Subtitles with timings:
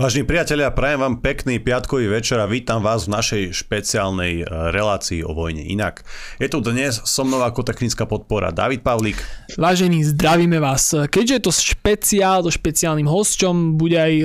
[0.00, 5.20] Vážení priatelia, prajem vám pekný piatkový večer a vítam vás v našej špeciálnej e, relácii
[5.20, 5.60] o vojne.
[5.60, 6.08] Inak,
[6.40, 9.20] je tu dnes so mnou ako technická podpora David Pavlík.
[9.60, 10.96] Vážení, zdravíme vás.
[10.96, 14.24] Keďže je to špeciál, to špeciálnym hosťom bude aj e,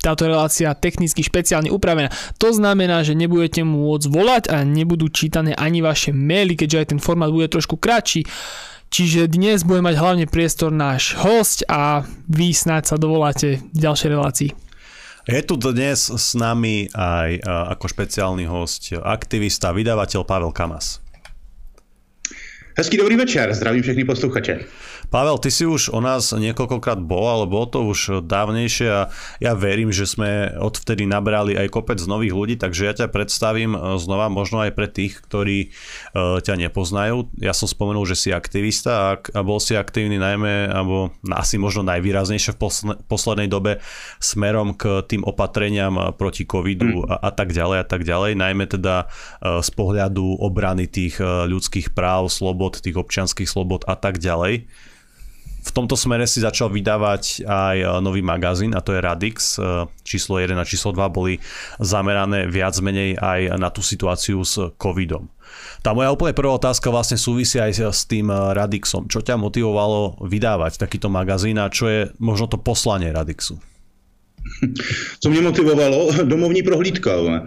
[0.00, 2.08] táto relácia technicky špeciálne upravená.
[2.40, 7.00] To znamená, že nebudete môcť volať a nebudú čítané ani vaše maily, keďže aj ten
[7.04, 8.24] formát bude trošku kratší.
[8.88, 12.00] Čiže dnes bude mať hlavne priestor náš host a
[12.32, 14.71] vy snáď sa dovoláte v ďalšej relácii.
[15.22, 20.98] Je tu dnes s nami aj ako špeciálny host aktivista, vydavateľ Pavel Kamas.
[22.74, 24.66] Hezký dobrý večer, zdravím všechny posluchače.
[25.12, 29.02] Pavel, ty si už o nás niekoľkokrát bol, ale bolo to už dávnejšie a
[29.44, 34.00] ja verím, že sme odvtedy nabrali aj kopec nových ľudí, takže ja ťa predstavím e,
[34.00, 37.28] znova možno aj pre tých, ktorí uh, ťa nepoznajú.
[37.44, 41.84] Ja som spomenul, že si aktivista a, a bol si aktívny najmä, alebo asi možno
[41.92, 42.60] najvýraznejšie v
[43.04, 43.84] poslednej dobe
[44.16, 47.12] smerom k tým opatreniam proti covidu mm.
[47.12, 51.92] a, a tak ďalej a tak ďalej, najmä teda uh, z pohľadu obrany tých ľudských
[51.92, 54.64] práv, slobod, tých občianských slobod a tak ďalej.
[55.62, 59.56] V tomto smere si začal vydávať aj e, nový magazín a to je Radix.
[59.62, 61.38] E, číslo 1 a číslo 2 boli
[61.78, 65.30] zamerané viac menej aj na tú situáciu s covidom.
[65.86, 69.06] Tá moja úplne prvá otázka vlastne súvisí aj s tým e, Radixom.
[69.06, 73.71] Čo ťa motivovalo vydávať takýto magazín a čo je možno to poslanie Radixu?
[75.20, 76.10] Co mě motivovalo?
[76.24, 77.10] Domovní prohlídka.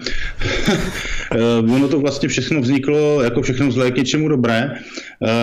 [1.76, 4.72] ono to vlastně všechno vzniklo, jako všechno zlé k něčemu dobré.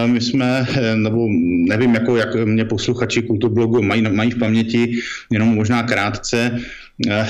[0.07, 1.29] My jsme, nebo
[1.69, 4.99] nevím, jako, jak mě posluchači kulturblogu mají, mají v paměti,
[5.31, 6.61] jenom možná krátce,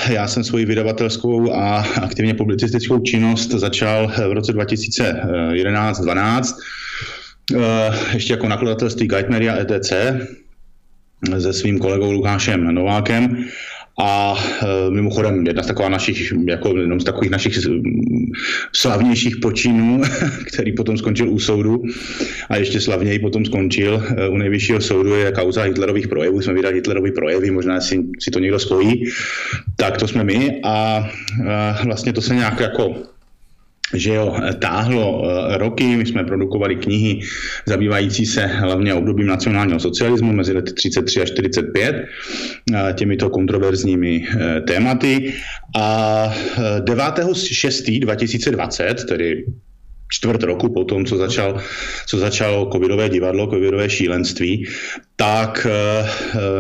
[0.09, 6.55] já jsem svoji vydavatelskou a aktivně publicistickou činnost začal v roce 2011-12,
[8.15, 9.93] ještě jako nakladatelství Guide Media ETC
[11.39, 13.45] se svým kolegou Lukášem Novákem.
[14.01, 17.59] A e, mimochodem jedna z taková našich, jako jenom z takových našich
[18.73, 20.03] slavnějších počinů,
[20.53, 21.83] který potom skončil u soudu
[22.49, 26.41] a ještě slavněji potom skončil e, u nejvyššího soudu, je kauza Hitlerových projevů.
[26.41, 29.05] Jsme vydali Hitlerový projevy, možná si, si to někdo spojí.
[29.77, 31.09] Tak to jsme my a
[31.41, 33.12] e, vlastně to se nějak jako
[33.95, 37.21] že jo, táhlo eh, roky, my jsme produkovali knihy
[37.67, 42.07] zabývající se hlavně obdobím nacionálního socialismu mezi lety 33 a 45 eh,
[42.93, 45.35] těmito kontroverzními eh, tématy.
[45.77, 46.35] A
[46.85, 49.45] 9.6.2020, tedy
[50.13, 51.61] čtvrt roku po tom, co, začal,
[52.07, 54.69] co začalo covidové divadlo, covidové šílenství,
[55.17, 56.05] tak eh,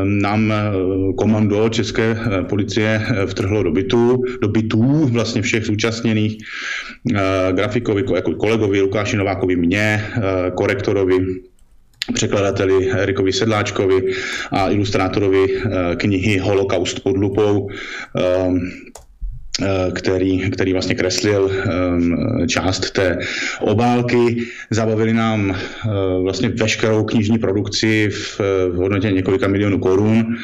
[0.05, 0.73] nám eh,
[1.17, 6.39] komando České eh, policie vtrhlo do bytu, do bytů vlastně všech zúčastněných,
[7.53, 10.05] grafikovi, jako kolegovi Lukáši Novákovi, mě,
[10.55, 11.27] korektorovi,
[12.15, 14.13] překladateli Erikovi Sedláčkovi
[14.51, 15.63] a ilustrátorovi
[15.97, 17.69] knihy Holokaust pod lupou
[18.17, 18.51] Eh,
[19.95, 23.19] který, který vlastně kreslil um, část té
[23.61, 24.47] obálky.
[24.71, 30.37] Zabavili nám uh, vlastně veškerou knižní produkci v hodnotě několika milionů korun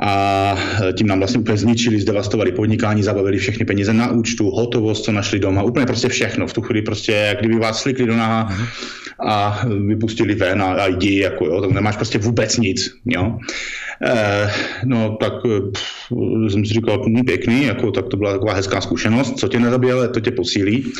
[0.00, 0.56] a
[0.92, 5.38] tím nám vlastně úplně zničili, zdevastovali podnikání, zabavili všechny peníze na účtu, hotovost, co našli
[5.38, 6.46] doma, úplně prostě všechno.
[6.46, 8.56] V tu chvíli prostě, jak kdyby vás slikli do náha
[9.26, 13.38] a vypustili ven a, a jdi, jako jo, tak nemáš prostě vůbec nic, jo.
[14.02, 14.50] Eh,
[14.84, 15.32] no tak
[15.72, 16.12] pff,
[16.48, 19.92] jsem si říkal, hm, pěkný, jako, tak to byla taková hezká zkušenost, co tě nezabije,
[19.92, 20.92] ale to tě posílí.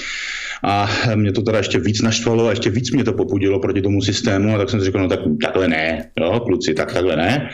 [0.64, 4.02] A mě to teda ještě víc naštvalo a ještě víc mě to popudilo proti tomu
[4.02, 7.50] systému a tak jsem si říkal, no tak takhle ne, jo, kluci, tak takhle ne.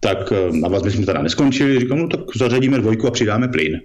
[0.00, 3.80] Tak eh, na vás bychom teda neskončili, říkám, no tak zařadíme dvojku a přidáme plyn.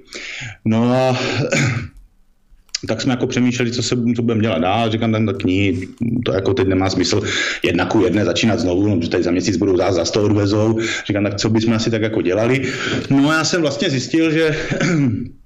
[0.65, 1.17] No a
[2.87, 4.91] tak jsme jako přemýšleli, co se co budeme dělat dál.
[4.91, 5.87] Říkám, ten knihy,
[6.25, 7.21] to jako teď nemá smysl
[7.63, 10.79] jedna ku jedné začínat znovu, no, že tady za měsíc budou zás za sto odvezou.
[11.07, 12.61] Říkám, tak co bychom asi tak jako dělali.
[13.09, 14.55] No a já jsem vlastně zjistil, že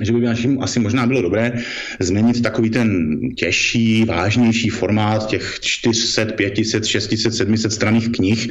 [0.00, 0.28] že by
[0.60, 1.52] asi možná bylo dobré
[2.00, 8.50] změnit takový ten těžší, vážnější formát těch 400, 500, 600, 700 straných knih,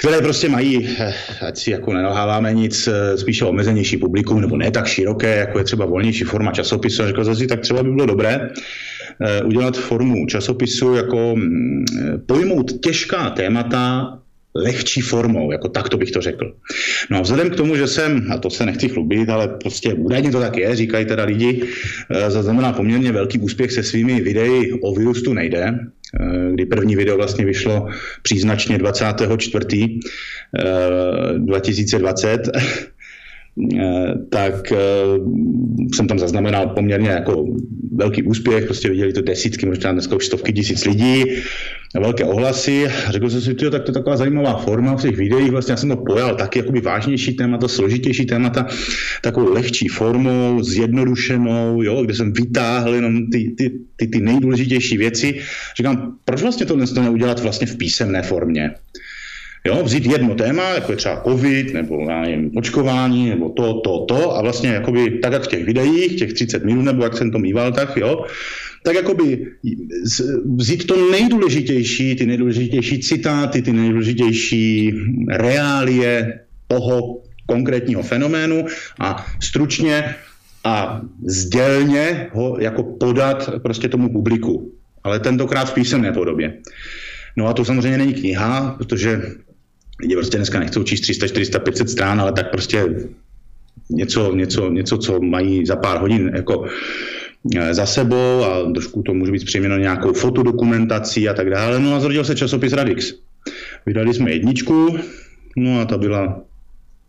[0.00, 1.14] které prostě mají, eh,
[1.46, 5.64] ať si jako nenalháváme nic, eh, spíše omezenější publikum, nebo ne tak široké, jako je
[5.64, 7.02] třeba volnější forma časopisu.
[7.06, 8.50] Řekl si, tak třeba by bylo dobré
[9.20, 11.84] eh, udělat formu časopisu, jako mm,
[12.26, 14.08] pojmout těžká témata
[14.54, 16.52] lehčí formou, jako tak to bych to řekl.
[17.10, 20.30] No a vzhledem k tomu, že jsem, a to se nechci chlubit, ale prostě údajně
[20.30, 21.62] to tak je, říkají teda lidi,
[22.28, 25.78] zaznamená poměrně velký úspěch se svými videi o virustu nejde,
[26.20, 27.88] Eh, kdy první video vlastně vyšlo
[28.22, 30.00] příznačně 24.
[31.38, 32.48] 2020.
[34.30, 34.72] tak
[35.94, 37.44] jsem tam zaznamenal poměrně jako
[37.92, 41.24] velký úspěch, prostě viděli to desítky, možná dneska už stovky tisíc lidí,
[42.00, 42.86] velké ohlasy.
[43.10, 45.76] Řekl jsem si, tyjo, tak to je taková zajímavá forma v těch videích, vlastně já
[45.76, 48.66] jsem to pojal taky jakoby vážnější témata, složitější témata,
[49.22, 55.34] takovou lehčí formou, zjednodušenou, jo, kde jsem vytáhl jenom ty, ty, ty, ty nejdůležitější věci.
[55.76, 58.70] Říkám, proč vlastně to neudělat vlastně v písemné formě?
[59.64, 64.04] Jo, vzít jedno téma, jako je třeba covid, nebo já nevím, očkování, nebo to, to,
[64.04, 67.30] to, a vlastně jakoby, tak jak v těch videích, těch 30 minut, nebo jak jsem
[67.30, 68.24] to mýval, tak jo,
[68.82, 69.46] tak jakoby
[70.56, 74.94] vzít to nejdůležitější, ty nejdůležitější citáty, ty nejdůležitější
[75.28, 78.66] reálie toho konkrétního fenoménu
[79.00, 80.14] a stručně
[80.64, 84.72] a sdělně ho jako podat prostě tomu publiku.
[85.04, 86.54] Ale tentokrát v písemné podobě.
[87.36, 89.22] No a to samozřejmě není kniha, protože
[90.00, 92.84] lidi prostě dneska nechcou číst 300, 400, 500 strán, ale tak prostě
[93.90, 96.64] něco, něco, něco co mají za pár hodin jako
[97.56, 101.80] eh, za sebou a trošku to může být zpříjmeno nějakou fotodokumentací a tak dále.
[101.80, 103.14] No a zrodil se časopis Radix.
[103.86, 104.98] Vydali jsme jedničku,
[105.56, 106.42] no a ta byla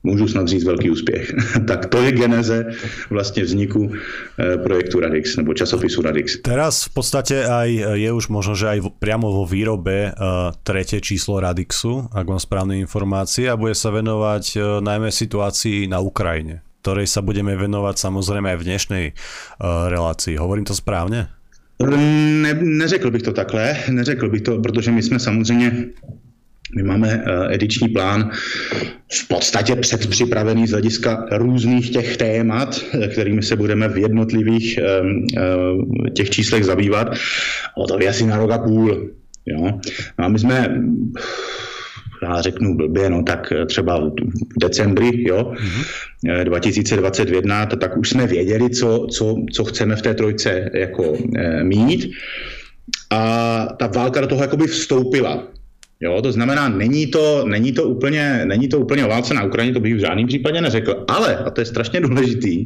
[0.03, 1.33] můžu snad říct velký úspěch.
[1.67, 2.65] tak to je geneze
[3.09, 6.37] vlastně vzniku eh, projektu Radix nebo časopisu Radix.
[6.41, 11.39] Teraz v podstate aj je už možno, že aj priamo vo výrobe uh, tretie číslo
[11.39, 17.21] Radixu, ak mám správne informácie, a bude sa venovať najmä situácii na Ukrajine, ktorej sa
[17.21, 19.05] budeme venovať samozrejme aj v dnešnej
[19.61, 20.35] relácii.
[20.37, 21.27] Hovorím to správně?
[21.89, 25.85] Ne, neřekl bych to takhle, neřekl bych to, protože my jsme samozřejmě
[26.75, 28.31] my máme eh, ediční plán
[29.13, 35.01] v podstatě předpřipravený z hlediska různých těch témat, eh, kterými se budeme v jednotlivých eh,
[36.13, 37.07] těch číslech zabývat.
[37.77, 39.09] O to je asi na rok a půl.
[39.45, 39.79] Jo?
[40.19, 40.81] No a my jsme
[42.23, 44.11] já řeknu blbě, no tak třeba v
[44.59, 46.43] decembri, jo, mm-hmm.
[46.43, 51.63] 2021, to tak už jsme věděli, co, co, co chceme v té trojce jako e,
[51.63, 52.11] mít.
[53.09, 55.47] A ta válka do toho jakoby vstoupila.
[56.01, 59.79] Jo, to znamená, není to, není to, úplně, není to úplně válce na Ukrajině, to
[59.79, 62.65] bych v žádném případě neřekl, ale, a to je strašně důležitý,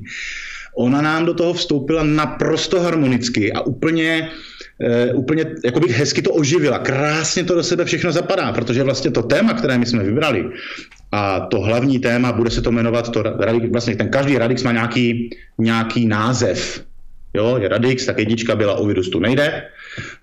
[0.78, 4.30] ona nám do toho vstoupila naprosto harmonicky a úplně,
[5.12, 6.80] uh, úplně jako bych hezky to oživila.
[6.80, 10.46] Krásně to do sebe všechno zapadá, protože vlastně to téma, které my jsme vybrali,
[11.12, 13.24] a to hlavní téma, bude se to jmenovat, to,
[13.72, 16.86] vlastně ten každý Radix má nějaký, nějaký název,
[17.36, 19.64] Jo, je Radix, tak jednička byla o virusu nejde,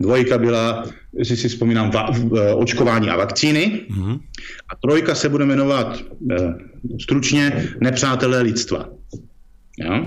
[0.00, 4.20] dvojka byla, jestli si vzpomínám, va, v, očkování a vakcíny mm-hmm.
[4.68, 6.36] a trojka se bude jmenovat e,
[7.00, 8.88] stručně Nepřátelé lidstva.
[9.78, 10.06] Jo?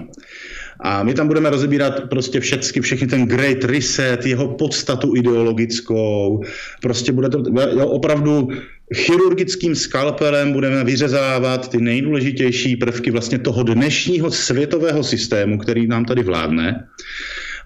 [0.79, 6.43] A my tam budeme rozebírat prostě všechny, všechny ten great reset, jeho podstatu ideologickou.
[6.81, 7.43] Prostě bude to
[7.77, 8.49] jo, opravdu
[8.95, 16.23] chirurgickým skalpelem budeme vyřezávat ty nejdůležitější prvky vlastně toho dnešního světového systému, který nám tady
[16.23, 16.87] vládne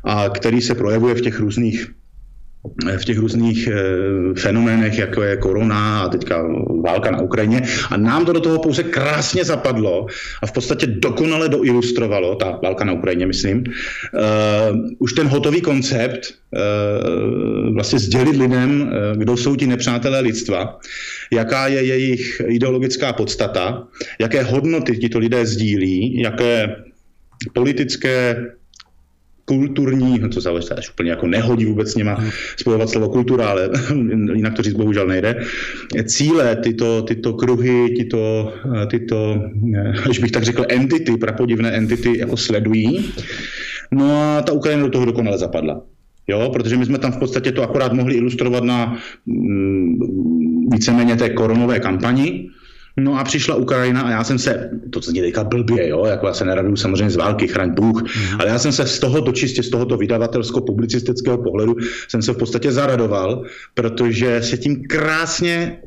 [0.04, 1.92] a který se projevuje v těch různých
[2.98, 3.74] v těch různých e,
[4.40, 6.44] fenoménech, jako je korona a teďka
[6.84, 7.62] válka na Ukrajině.
[7.90, 10.06] A nám to do toho pouze krásně zapadlo
[10.42, 13.72] a v podstatě dokonale doilustrovalo, ta válka na Ukrajině, myslím, e,
[15.00, 16.60] už ten hotový koncept e,
[17.74, 20.80] vlastně sdělit lidem, kdo jsou ti nepřátelé lidstva,
[21.32, 23.88] jaká je jejich ideologická podstata,
[24.20, 26.76] jaké hodnoty tito lidé sdílí, jaké
[27.54, 28.36] politické
[29.50, 32.24] kulturní, to se až úplně jako nehodí vůbec s nima
[32.57, 33.69] spojovat slovo kultura, ale
[34.34, 35.36] jinak to říct bohužel nejde.
[36.06, 38.54] Cíle, tyto, tyto kruhy, tyto,
[38.92, 39.42] tyto,
[40.10, 43.14] až bych tak řekl, entity, prapodivné entity jako sledují.
[43.92, 45.81] No a ta Ukrajina do toho dokonale zapadla.
[46.28, 49.97] Jo, protože my jsme tam v podstatě to akorát mohli ilustrovat na mm,
[50.71, 52.50] víceméně té koronové kampani,
[52.98, 56.34] No a přišla Ukrajina a já jsem se, to co teďka blbě, jo, jako já
[56.34, 58.42] se neraduju samozřejmě z války, chraň Bůh, mm.
[58.42, 61.76] ale já jsem se z tohoto, čistě z tohoto vydavatelsko-publicistického pohledu,
[62.08, 63.44] jsem se v podstatě zaradoval,
[63.74, 65.78] protože se tím krásně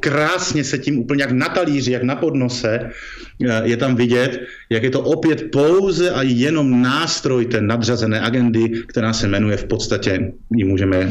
[0.00, 2.90] krásně se tím úplně jak na talíři, jak na podnose
[3.48, 4.40] eh, je tam vidět,
[4.70, 9.64] jak je to opět pouze a jenom nástroj té nadřazené agendy, která se jmenuje v
[9.64, 11.10] podstatě, ji můžeme eh,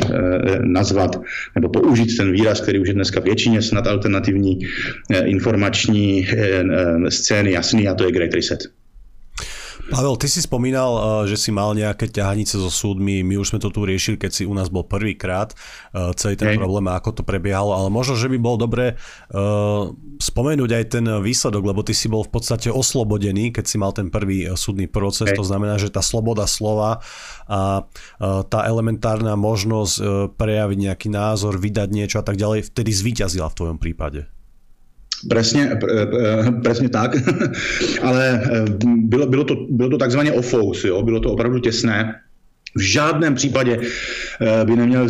[0.62, 1.22] nazvat,
[1.56, 4.60] nebo použít ten výraz, který už je dneska většině snad alternativní
[5.12, 6.28] eh, informační
[7.10, 8.60] scény jasný a to je Great Reset.
[9.84, 13.60] Pavel, ty si spomínal, eh, že si mal nejaké ťahanice so súdmi, my už sme
[13.60, 15.52] to tu riešili, keď si u nás bol prvýkrát,
[15.92, 16.64] eh, celý ten Hej.
[16.64, 18.96] problém a ako to prebiehalo, ale možno, že by bolo dobré
[19.34, 23.92] uh, spomenúť aj ten výsledok, lebo ty si bol v podstate oslobodený, keď si mal
[23.92, 25.38] ten prvý súdny proces, Hej.
[25.40, 27.04] to znamená, že tá sloboda slova
[27.48, 27.86] a
[28.22, 29.96] tá elementárna možnosť
[30.40, 34.33] prejaviť nejaký názor, vydať niečo a tak ďalej, vtedy zvíťazila v tvojom prípade.
[35.30, 35.80] Presně,
[36.64, 37.12] presně tak,
[38.02, 38.44] ale
[38.86, 41.02] bylo, bylo, to, bylo to takzvaně offous, jo?
[41.02, 42.16] bylo to opravdu těsné.
[42.76, 43.80] V žádném případě
[44.64, 45.08] by neměl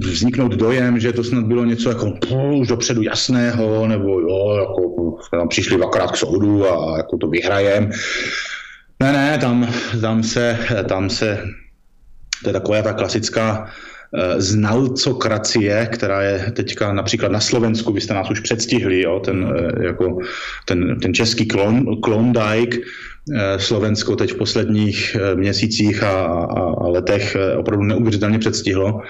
[0.00, 2.12] vzniknout dojem, že to snad bylo něco jako
[2.60, 7.90] už dopředu jasného, nebo jo, jako tam přišli dvakrát k soudu a jako to vyhrajem.
[9.00, 11.44] Ne, ne, tam, tam, se, tam se,
[12.42, 13.89] to je taková ta klasická Eh,
[14.36, 19.86] znalcokracie, která je teďka například na Slovensku, vy jste nás už předstihli, jo, ten, eh,
[19.86, 20.18] jako,
[20.64, 23.09] ten, ten český klon, Klondike, Eh,
[23.56, 29.00] Slovensko teď v posledních eh, měsících a, a, a letech eh, opravdu neuvěřitelně předstihlo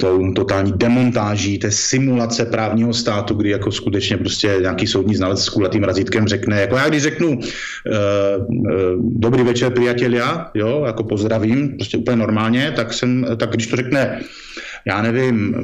[0.00, 5.48] tou totální demontáží té simulace právního státu, kdy jako skutečně prostě nějaký soudní znalec s
[5.48, 7.38] kulatým razítkem řekne, jako já když řeknu
[9.00, 14.20] dobrý večer, priatelia, jo, jako pozdravím, prostě úplně normálně, tak jsem, tak když to řekne,
[14.86, 15.54] já nevím,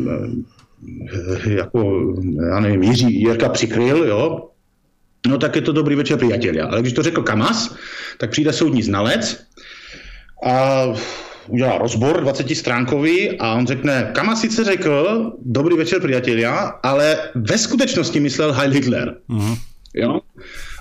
[1.47, 2.13] jako,
[2.49, 4.49] já nevím, Jiří Jirka přikryl, jo,
[5.27, 6.67] No tak je to dobrý večer, priatelia.
[6.67, 7.75] Ale když to řekl Kamas,
[8.19, 9.45] tak přijde soudní znalec
[10.47, 10.85] a
[11.47, 17.59] udělá rozbor 20 stránkový a on řekne, Kamas sice řekl dobrý večer, priatelia, ale ve
[17.59, 19.17] skutečnosti myslel Heil Hitler.
[19.31, 19.59] Mm-hmm.
[19.95, 20.21] Jo?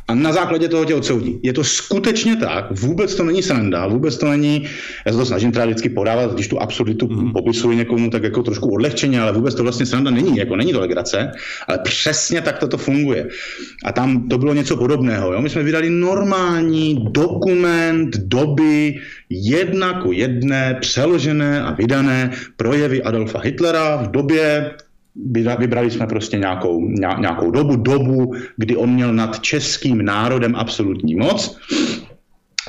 [0.08, 1.40] A na základě toho tě odsoudí.
[1.44, 4.64] Je to skutečně tak, vůbec to není sranda, vůbec to není,
[5.06, 7.34] já se to snažím teda vždycky podávat, když tu absurditu mm.
[7.34, 10.80] popisuji někomu, tak jako trošku odlehčeně, ale vůbec to vlastně sranda není, jako není to
[10.80, 11.32] legrace,
[11.68, 13.28] ale přesně tak toto funguje.
[13.86, 15.34] A tam to bylo něco podobného.
[15.34, 15.42] Jo?
[15.42, 18.96] My jsme vydali normální dokument doby
[19.30, 24.72] jedna ku jedné, přeložené a vydané projevy Adolfa Hitlera v době
[25.60, 26.90] vybrali jsme prostě nějakou,
[27.20, 31.60] nějakou dobu, dobu, kdy on měl nad českým národem absolutní moc,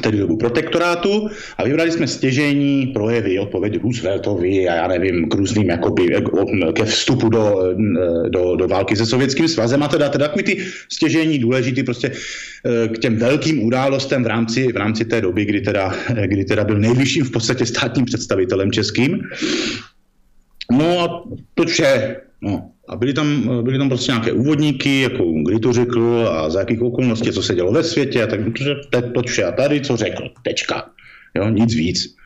[0.03, 5.71] tedy dobu protektorátu a vybrali jsme stěžení projevy, odpovědi Rooseveltovi a já nevím, k různým
[5.71, 6.17] jakoby,
[6.73, 7.75] ke vstupu do,
[8.29, 12.99] do, do války se Sovětským svazem a teda, teda ty stěžení důležitý prostě eh, k
[12.99, 15.95] těm velkým událostem v rámci, v rámci té doby, kdy teda,
[16.27, 19.21] kdy teda byl nejvyšším v podstatě státním představitelem českým.
[20.73, 21.23] No a
[21.55, 22.17] to vše.
[22.45, 22.71] No.
[22.89, 26.83] A byly tam, byly tam prostě nějaké úvodníky, jako kdy to řekl a za jakých
[26.83, 28.27] okolností, co se dělo ve světě, a
[28.91, 30.91] tak to vše a tady, co řekl, tečka.
[31.35, 32.17] Jo, nic víc.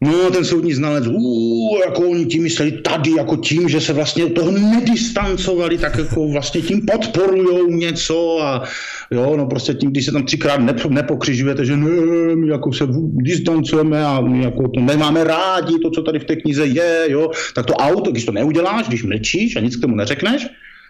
[0.00, 4.24] No, ten soudní znalec, uu, jako oni tím mysleli tady, jako tím, že se vlastně
[4.24, 8.62] od toho nedistancovali, tak jako vlastně tím podporujou něco a
[9.10, 12.84] jo, no prostě tím, když se tam třikrát nep- nepokřižujete, že ne, my jako se
[13.12, 17.30] distancujeme a my jako to nemáme rádi, to, co tady v té knize je, jo,
[17.54, 20.46] tak to auto, když to neuděláš, když mlčíš a nic k tomu neřekneš,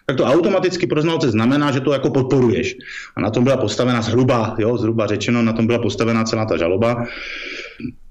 [0.07, 2.77] tak to automaticky pro znalce znamená, že to jako podporuješ.
[3.17, 6.57] A na tom byla postavena zhruba, jo, zhruba řečeno, na tom byla postavena celá ta
[6.57, 7.07] žaloba.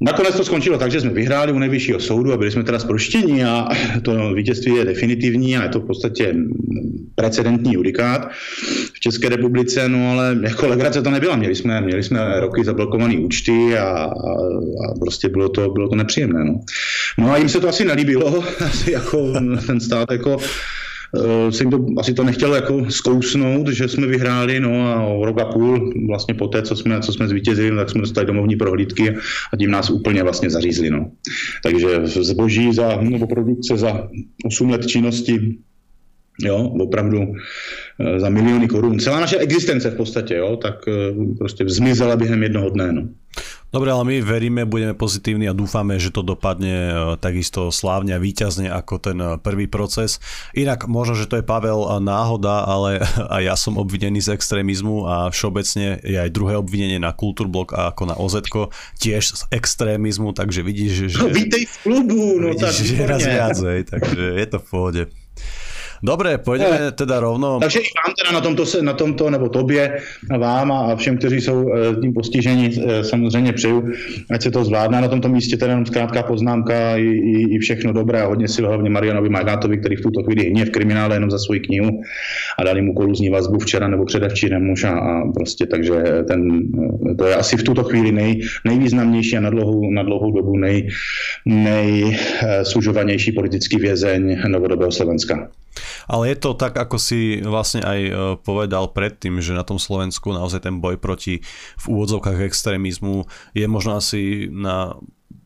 [0.02, 3.46] Nakonec to skončilo tak, že jsme vyhráli u nejvyššího soudu a byli jsme teda zproštěni
[3.46, 3.70] a
[4.02, 6.36] to vítězství je definitivní a je to v podstatě
[7.16, 8.30] precedentní judikát
[8.94, 11.36] v České republice, no ale jako legrace to nebyla.
[11.36, 14.10] Měli jsme, měli jsme roky zablokované účty a, a,
[14.90, 16.46] a, prostě bylo to, bylo to nepříjemné.
[16.46, 16.60] No.
[17.18, 19.34] no a jim se to asi nelíbilo, asi jako
[19.68, 20.38] ten stát jako
[21.50, 25.46] se jim to asi to nechtělo jako zkousnout, že jsme vyhráli, no a rok a
[25.46, 29.16] půl vlastně po té, co jsme, co jsme zvítězili, tak jsme dostali domovní prohlídky
[29.54, 31.12] a tím nás úplně vlastně zařízli, no.
[31.64, 34.08] Takže zboží za, nebo produkce za
[34.46, 35.56] 8 let činnosti
[36.44, 37.34] jo, opravdu
[38.00, 39.00] eh, za miliony korun.
[39.00, 40.94] Celá naše existence v podstatě, jo, tak eh,
[41.38, 43.08] prostě zmizela během jednoho dne, no.
[43.76, 48.24] Dobre, ale my veríme, budeme pozitívni a dúfame, že to dopadne e, takisto slávne a
[48.24, 50.24] výťazne ako ten e, prvý proces.
[50.56, 53.04] Inak možno, že to je Pavel e, náhoda, ale
[53.36, 57.92] aj ja som obvinený z extrémizmu a všeobecne je aj druhé obvinenie na Kultúrblok a
[57.92, 58.48] ako na OZ
[58.96, 61.20] tiež z extrémizmu, takže vidíš, že...
[61.20, 63.58] No, vítej v klubu, no vidíš, tak že raz viac,
[63.92, 65.02] takže je to v pohode.
[66.04, 66.92] Dobre, pojďme ne.
[66.92, 67.60] teda rovno.
[67.60, 69.98] Takže i vám teda na tomto, na tomto, nebo tobě,
[70.32, 73.92] a vám a všem, kteří jsou eh, tím postiženi, eh, samozřejmě přeju,
[74.32, 75.02] ať se to zvládne.
[75.02, 78.66] Na tomto místě teda jenom zkrátka poznámka i, i, i všechno dobré a hodně sil
[78.68, 82.02] hlavně Marianovi Magátovi, který v tuto chvíli je v kriminále jenom za svoji knihu
[82.60, 85.94] a dali mu koluzní vazbu včera nebo předevčírem už a, a prostě takže
[86.28, 86.62] ten,
[87.12, 90.58] eh, to je asi v tuto chvíli nej, nejvýznamnější a na dlouhou, na dlouhou dobu
[90.58, 90.90] nej,
[91.46, 95.50] nejsužovanější politický vězeň novodobého Slovenska.
[96.08, 100.32] Ale je to tak, ako si vlastne aj e, povedal predtým, že na tom Slovensku
[100.32, 101.44] naozaj ten boj proti
[101.80, 104.96] v úvodzovkách extrémizmu je možno asi na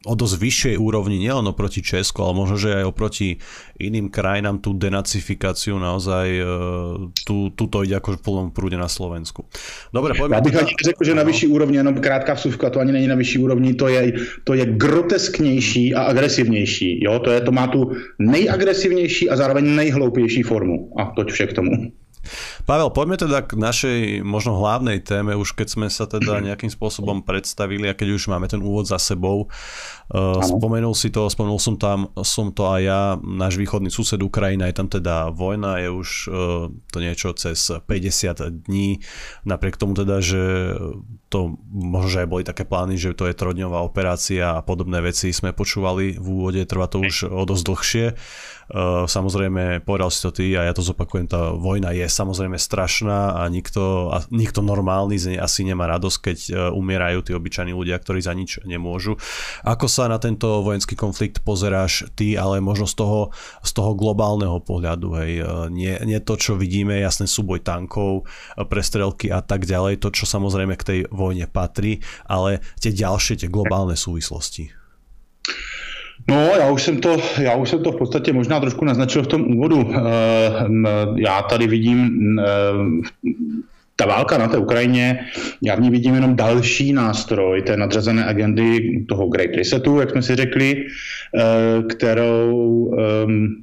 [0.07, 3.35] o dosť vyššej úrovni, nielen oproti Česku, ale možno, že aj oproti
[3.75, 6.43] iným krajinám tú denacifikáciu naozaj e,
[7.27, 9.43] tu, tu to ide ako v plnom prúde na Slovensku.
[9.91, 10.39] Dobre, poďme.
[10.39, 13.15] Ja bych ani řekl, že na vyšší úrovni, jenom krátká vsuvka, to ani není na
[13.19, 14.13] vyšší úrovni, to je,
[14.47, 17.03] to je grotesknější a agresivnější.
[17.03, 17.19] Jo?
[17.19, 20.95] To, je, to má tu nejagresivnější a zároveň nejhloupější formu.
[20.95, 21.91] A toť vše k tomu.
[22.67, 27.23] Pavel, poďme teda k našej možno hlavnej téme, už keď sme sa teda nejakým spôsobom
[27.23, 29.47] predstavili a keď už máme ten úvod za sebou.
[30.09, 34.67] Uh, spomenul si to, spomenul som tam, som to aj ja, náš východný sused Ukrajina,
[34.69, 36.33] je tam teda vojna, je už uh,
[36.91, 38.99] to niečo cez 50 dní,
[39.45, 40.75] napriek tomu teda, že
[41.29, 45.29] to možno, že aj boli také plány, že to je trodňová operácia a podobné veci
[45.29, 48.05] sme počúvali v úvode, trvá to už o dosť dlhšie.
[48.69, 53.41] Uh, samozrejme, povedal si to ty a ja to zopakujem, tá vojna je samozrejme strašná
[53.41, 57.73] a nikto, a nikto normálny z nej asi nemá radosť, keď uh, umierajú tí obyčajní
[57.73, 59.17] ľudia, ktorí za nič nemôžu.
[59.65, 63.19] Ako sa na tento vojenský konflikt pozeráš ty, ale možno z toho,
[63.65, 68.29] z toho globálneho pohľadu, hej, uh, nie, nie to, čo vidíme, jasný súboj tankov,
[68.69, 73.49] prestrelky a tak ďalej, to, čo samozrejme k tej vojne patrí, ale tie ďalšie, tie
[73.49, 74.69] globálne súvislosti.
[76.27, 79.27] No, já už, jsem to, já už jsem to v podstatě možná trošku naznačil v
[79.27, 79.91] tom úvodu.
[79.93, 80.01] Eh,
[81.15, 82.09] já tady vidím
[82.39, 82.43] eh,
[83.95, 85.19] ta válka na té Ukrajině,
[85.61, 90.21] já v ní vidím jenom další nástroj té nadřazené agendy toho Great Resetu, jak jsme
[90.21, 93.55] si řekli, eh, kterou ehm,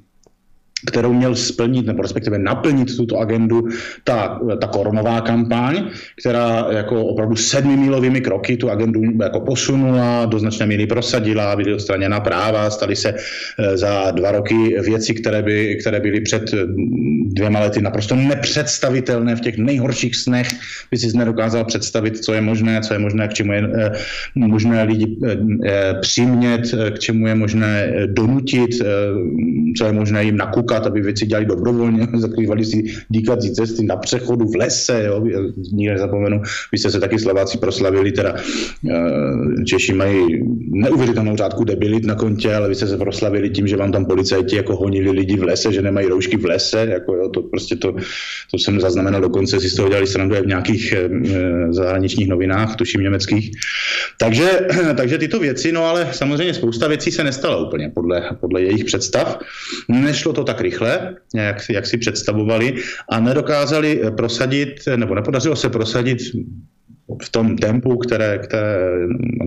[0.87, 3.69] kterou měl splnit, nebo respektive naplnit tuto agendu
[4.05, 5.91] ta, ta koronová kampaň,
[6.21, 12.21] která jako opravdu sedmimílovými kroky tu agendu jako posunula, do značné míry prosadila, byly odstraněna
[12.21, 16.55] práva, staly se eh, za dva roky věci, které, by, které byly před
[17.27, 20.49] dvěma lety naprosto nepředstavitelné v těch nejhorších snech,
[20.91, 23.91] by si nedokázal představit, co je možné, co je možné, k čemu je eh,
[24.37, 26.63] možné lidi eh, přimět,
[26.95, 28.71] k čemu je možné donutit,
[29.77, 33.97] co je možné jim nakoukat říkat, aby věci dělali dobrovolně, zakrývali si dýkací cesty na
[33.97, 35.25] přechodu v lese, jo,
[35.73, 36.43] nikdy nezapomenu,
[36.73, 38.35] vy jste se taky Slováci proslavili, teda
[38.91, 43.77] eh, Češi mají neuvěřitelnou řádku debilit na kontě, ale vy jste se proslavili tím, že
[43.77, 47.29] vám tam policajti jako honili lidi v lese, že nemají roušky v lese, jako jo,
[47.29, 47.97] to prostě to,
[48.51, 51.09] to jsem zaznamenal dokonce, si z toho dělali srandu v nějakých e,
[51.71, 53.51] zahraničních novinách, tuším německých.
[54.19, 58.85] Takže, takže tyto věci, no ale samozřejmě spousta věcí se nestalo úplně podle, podle jejich
[58.85, 59.39] představ.
[59.89, 62.75] Nešlo to tak rychle, jak, jak si představovali,
[63.11, 66.19] a nedokázali prosadit, nebo nepodařilo se prosadit
[67.23, 68.77] v tom tempu, které, které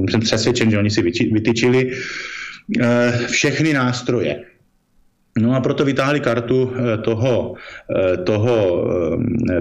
[0.10, 1.92] jsem přesvědčen, že oni si vytyčili,
[2.80, 4.44] eh, všechny nástroje.
[5.40, 7.56] No a proto vytáhli kartu eh, toho,
[7.88, 8.56] eh, toho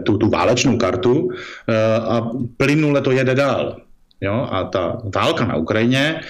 [0.03, 1.29] tu, tu válečnou kartu
[2.03, 3.88] a plynule to jede dál.
[4.21, 4.49] Jo?
[4.51, 6.21] A ta válka na Ukrajině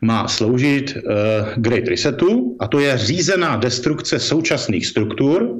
[0.00, 1.12] má sloužit uh,
[1.56, 5.56] Great Resetu a to je řízená destrukce současných struktur,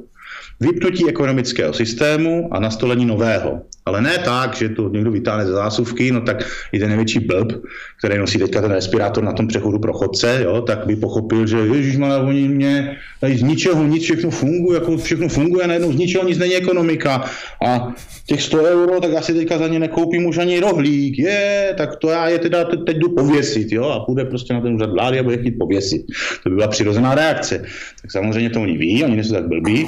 [0.61, 3.61] vypnutí ekonomického systému a nastolení nového.
[3.87, 7.53] Ale ne tak, že to někdo vytáhne ze zásuvky, no tak i ten největší blb,
[7.99, 11.59] který nosí teďka ten respirátor na tom přechodu pro chodce, jo, tak by pochopil, že
[11.59, 12.97] ježiš, ale oni mě
[13.35, 17.25] z ničeho nic všechno funguje, jako všechno funguje, najednou z ničeho nic není ekonomika
[17.67, 17.95] a
[18.27, 22.11] těch 100 euro, tak asi teďka za ně nekoupím už ani rohlík, je, tak to
[22.11, 25.19] já je teda teď, teď jdu pověsit, jo, a půjde prostě na ten úřad vlády
[25.19, 26.03] a bude chtít pověsit.
[26.43, 27.59] To by byla přirozená reakce.
[28.03, 29.87] Tak samozřejmě to oni ví, oni nejsou tak blbí,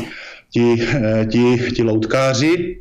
[0.50, 2.78] ti, eh, ti, ti loutkáři,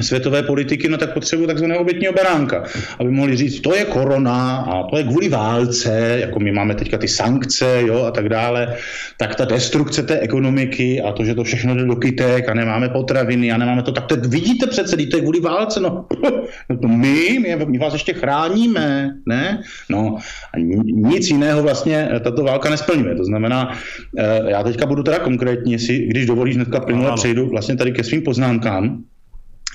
[0.00, 2.64] světové politiky, no tak potřebují takzvaného obětního beránka,
[2.98, 6.98] aby mohli říct, to je korona a to je kvůli válce, jako my máme teďka
[6.98, 8.76] ty sankce jo, a tak dále,
[9.18, 12.88] tak ta destrukce té ekonomiky a to, že to všechno jde do kytek a nemáme
[12.88, 16.06] potraviny a nemáme to, tak to vidíte přece, to je kvůli válce, no,
[16.70, 19.62] no to my, my, my vás ještě chráníme, ne?
[19.90, 20.16] No
[20.54, 23.78] a nic jiného vlastně tato válka nesplňuje, to znamená,
[24.18, 28.04] eh, já teďka budu teda konkrétní, jestli, když dovolíš, hnedka plynule přejdu vlastně tady ke
[28.04, 29.04] svým poznámkám,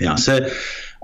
[0.01, 0.41] já se,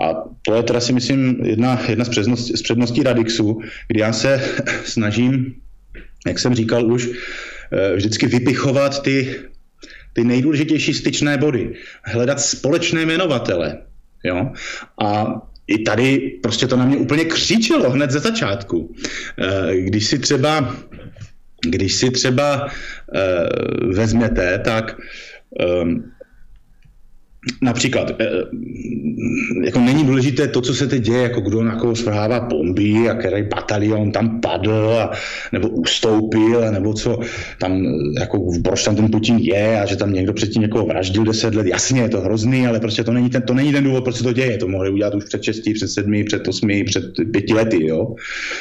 [0.03, 4.13] a to je teda si myslím jedna, jedna z, předností, z předností Radixu, kdy já
[4.13, 4.41] se
[4.83, 5.53] snažím,
[6.27, 7.09] jak jsem říkal už,
[7.71, 9.35] eh, vždycky vypichovat ty,
[10.13, 13.77] ty nejdůležitější styčné body, hledat společné jmenovatele.
[14.23, 14.51] Jo?
[15.01, 18.95] A i tady prostě to na mě úplně křičelo hned ze začátku.
[19.37, 20.75] Eh, když si třeba,
[21.69, 22.67] když si třeba
[23.15, 23.49] eh,
[23.93, 24.97] vezmete, tak
[27.61, 28.25] například, eh,
[29.65, 33.13] jako není důležité to, co se teď děje, jako kdo na koho svrhává bomby a
[33.13, 35.11] který batalion tam padl a,
[35.51, 37.19] nebo ustoupil, a nebo co
[37.59, 37.83] tam,
[38.19, 41.67] jako proč tam ten Putin je a že tam někdo předtím někoho vraždil deset let.
[41.67, 44.23] Jasně, je to hrozný, ale prostě to není ten, to není ten důvod, proč se
[44.23, 44.57] to děje.
[44.57, 48.15] To mohli udělat už před 6, před 7, před 8, před 5 lety, jo.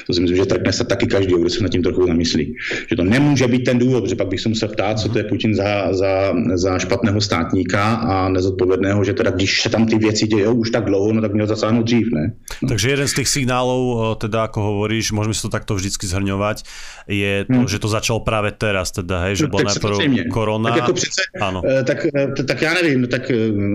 [0.06, 2.54] To si myslím, že trkne se taky každý, kdo se nad tím trochu zamyslí.
[2.90, 5.24] Že to nemůže být ten důvod, že pak bych se musel ptát, co to je
[5.24, 10.26] Putin za, za, za špatného státníka a nezodpovědného, že teda když se tam ty věci
[10.26, 12.32] dějou už tak dlouho, no tak měl zasáhnout dřív, ne?
[12.62, 12.68] No.
[12.68, 16.62] Takže jeden z těch signálů, eh, teda ako hovoríš, môžeme si to takto vždycky zhrňovať,
[17.08, 17.68] je to, hmm.
[17.68, 19.96] že to začalo právě teraz, teda, hej, že no, byla najprv
[20.32, 20.70] korona.
[20.70, 21.62] Tak jako přece, ano.
[21.62, 23.30] Eh, tak, eh, tak já nevím, tak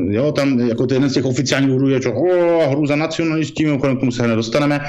[0.09, 2.09] jo, tam jako to jeden z těch oficiálních důvodů je, že
[2.69, 4.79] hru za nacionalistí, k tomu se hned dostaneme.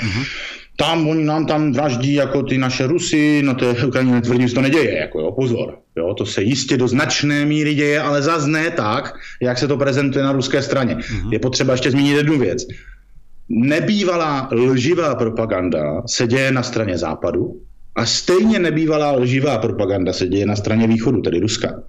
[0.77, 4.55] Tam oni nám tam vraždí jako ty naše Rusy, no to je Ukrajině netvrdím, že
[4.55, 5.79] to neděje, jako jo, pozor.
[5.97, 9.77] Jo, to se jistě do značné míry děje, ale zase ne tak, jak se to
[9.77, 10.95] prezentuje na ruské straně.
[10.95, 11.33] Mm-hmm.
[11.33, 12.67] Je potřeba ještě zmínit jednu věc.
[13.49, 17.61] Nebývalá lživá propaganda se děje na straně západu
[17.95, 21.83] a stejně nebývalá lživá propaganda se děje na straně východu, tedy Ruska.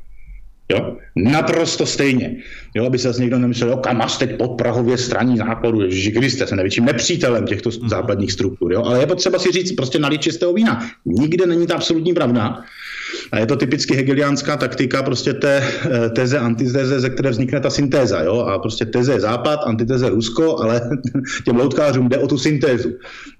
[0.73, 0.97] Jo?
[1.15, 2.35] Naprosto stejně.
[2.75, 6.47] Jo, aby se zase někdo nemyslel, jo, kam teď pod Prahově straní západu, Ježíši Kriste,
[6.47, 7.89] se největším nepřítelem těchto mhm.
[7.89, 8.73] západních struktur.
[8.73, 8.83] Jo?
[8.83, 10.89] Ale je potřeba si říct, prostě nalít čistého vína.
[11.05, 12.63] Nikde není ta absolutní pravda.
[13.31, 17.69] A je to typicky hegeliánská taktika prostě té eh, teze, antiteze, ze které vznikne ta
[17.69, 18.21] syntéza.
[18.21, 18.39] Jo?
[18.39, 20.81] A prostě teze je západ, antiteze Rusko, ale
[21.45, 22.89] těm loutkářům jde o tu syntézu.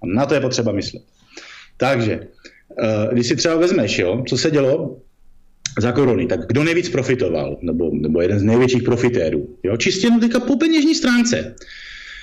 [0.03, 1.03] A na to je potřeba myslet.
[1.77, 2.19] Takže,
[2.83, 4.97] eh, když si třeba vezmeš, jo, co se dělo
[5.79, 9.77] za korony, tak kdo nejvíc profitoval, nebo, nebo jeden z největších profitérů, jo?
[9.77, 11.55] čistě no teďka po peněžní stránce,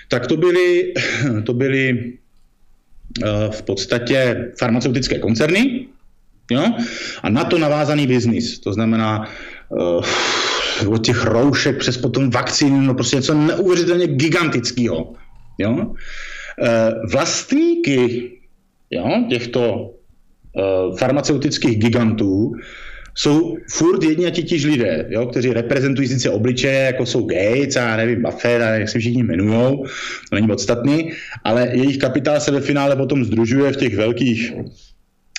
[0.08, 0.94] tak to byly,
[1.44, 2.12] to byly
[3.22, 5.86] uh, v podstatě farmaceutické koncerny
[6.50, 6.64] jo?
[7.22, 8.58] a na to navázaný biznis.
[8.58, 9.28] To znamená
[9.68, 15.12] uh, od těch roušek přes potom vakcíny, no prostě něco neuvěřitelně gigantického.
[15.58, 15.72] Jo?
[15.72, 18.30] Uh, vlastníky
[18.90, 19.90] jo, těchto
[20.98, 22.52] farmaceutických gigantů
[23.14, 27.96] jsou furt jedni a titíž lidé, jo, kteří reprezentují sice obličeje, jako jsou Gates a
[27.96, 29.84] nevím, Buffett a jak se všichni jmenujou,
[30.30, 31.12] to není podstatný,
[31.44, 34.52] ale jejich kapitál se ve finále potom združuje v těch velkých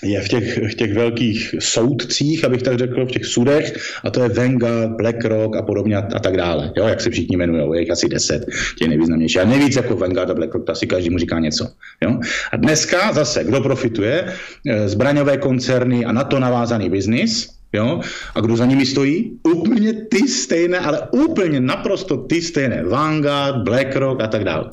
[0.04, 4.24] je v těch, v těch velkých soudcích, abych tak řekl, v těch sudech, a to
[4.24, 7.80] je Vanguard, BlackRock a podobně a, a tak dále, jo, jak se všichni jmenují, je
[7.80, 8.46] jich asi deset,
[8.78, 9.40] těch nejvýznamnější.
[9.40, 11.68] A nejvíc jako Vanguard a BlackRock, to asi každý mu říká něco.
[12.02, 12.20] Jo.
[12.52, 14.34] A dneska zase, kdo profituje?
[14.70, 18.02] Eh, zbraňové koncerny a na to navázaný biznis, Jo?
[18.36, 19.40] A kdo za nimi stojí?
[19.44, 22.84] Úplně ty stejné, ale úplně naprosto ty stejné.
[22.84, 24.70] Vanguard, BlackRock a tak dále.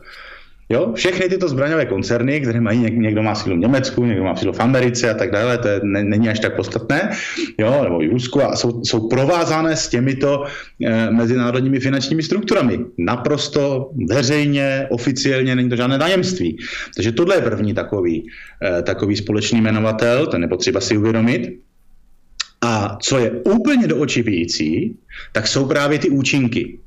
[0.71, 0.93] Jo?
[0.95, 4.61] Všechny tyto zbraňové koncerny, které mají, někdo má sílu v Německu, někdo má sílu v
[4.61, 7.11] Americe a tak dále, to je, ne, není až tak podstatné,
[7.59, 7.81] jo?
[7.83, 10.45] nebo i Rusku, a jsou, jsou provázané s těmito
[10.85, 12.79] e, mezinárodními finančními strukturami.
[12.99, 16.57] Naprosto veřejně, oficiálně, není to žádné tajemství.
[16.97, 18.27] Takže tohle je první takový,
[18.79, 21.68] e, takový společný jmenovatel, ten je potřeba si uvědomit.
[22.61, 24.97] A co je úplně do očí bíjící,
[25.33, 26.79] tak jsou právě ty účinky.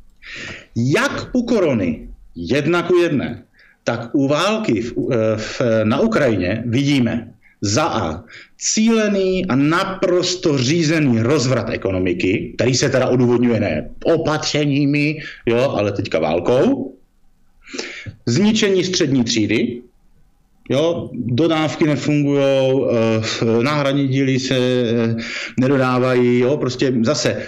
[0.75, 3.43] Jak u korony, jedna ku jedné,
[3.83, 8.23] tak u války v, eh, v, na Ukrajině vidíme za A
[8.57, 16.19] cílený a naprosto řízený rozvrat ekonomiky, který se teda odůvodňuje ne opatřeními, jo, ale teďka
[16.19, 16.97] válkou,
[18.25, 19.81] zničení střední třídy,
[20.71, 25.15] Jo, dodávky nefungují, eh, náhradní díly se eh,
[25.59, 27.43] nedodávají, jo, prostě zase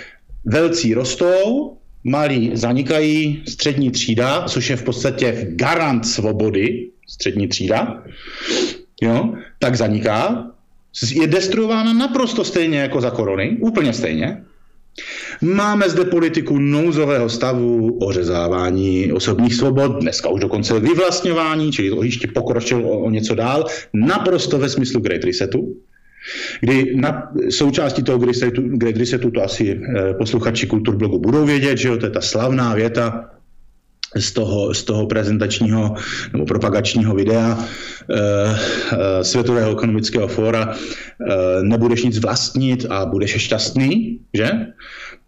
[0.45, 8.03] velcí rostou, malí zanikají, střední třída, což je v podstatě garant svobody, střední třída,
[9.01, 10.51] jo, tak zaniká,
[11.11, 14.43] je destruována naprosto stejně jako za korony, úplně stejně.
[15.41, 22.27] Máme zde politiku nouzového stavu, ořezávání osobních svobod, dneska už dokonce vyvlastňování, čili to ještě
[22.27, 25.75] pokročil o, o něco dál, naprosto ve smyslu Great Resetu,
[26.61, 31.77] kdy na součástí toho Great Resetu, Great Resetu to asi eh, posluchači kulturblogu budou vědět,
[31.77, 33.29] že jo, to je ta slavná věta,
[34.17, 35.95] z toho, z toho prezentačního
[36.33, 44.51] nebo propagačního videa e, Světového ekonomického fóra e, nebudeš nic vlastnit a budeš šťastný, že?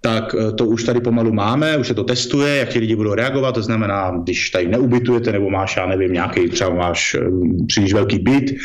[0.01, 3.13] Tak eh, to už tady pomalu máme, už se to testuje, jak ti lidi budou
[3.13, 7.25] reagovat, to znamená, když tady neubytujete, nebo máš, já nevím, nějaký, třeba máš eh,
[7.67, 8.55] příliš velký byt,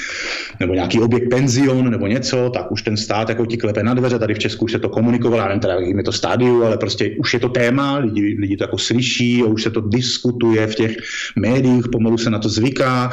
[0.60, 4.18] nebo nějaký objekt penzion, nebo něco, tak už ten stát jako ti klepe na dveře,
[4.18, 7.16] tady v Česku už se to komunikovalo, já nevím teda, je to stádiu, ale prostě
[7.18, 10.96] už je to téma, lidi, lidi to jako slyší, už se to diskutuje v těch
[11.36, 13.10] médiích, pomalu se na to zvyká,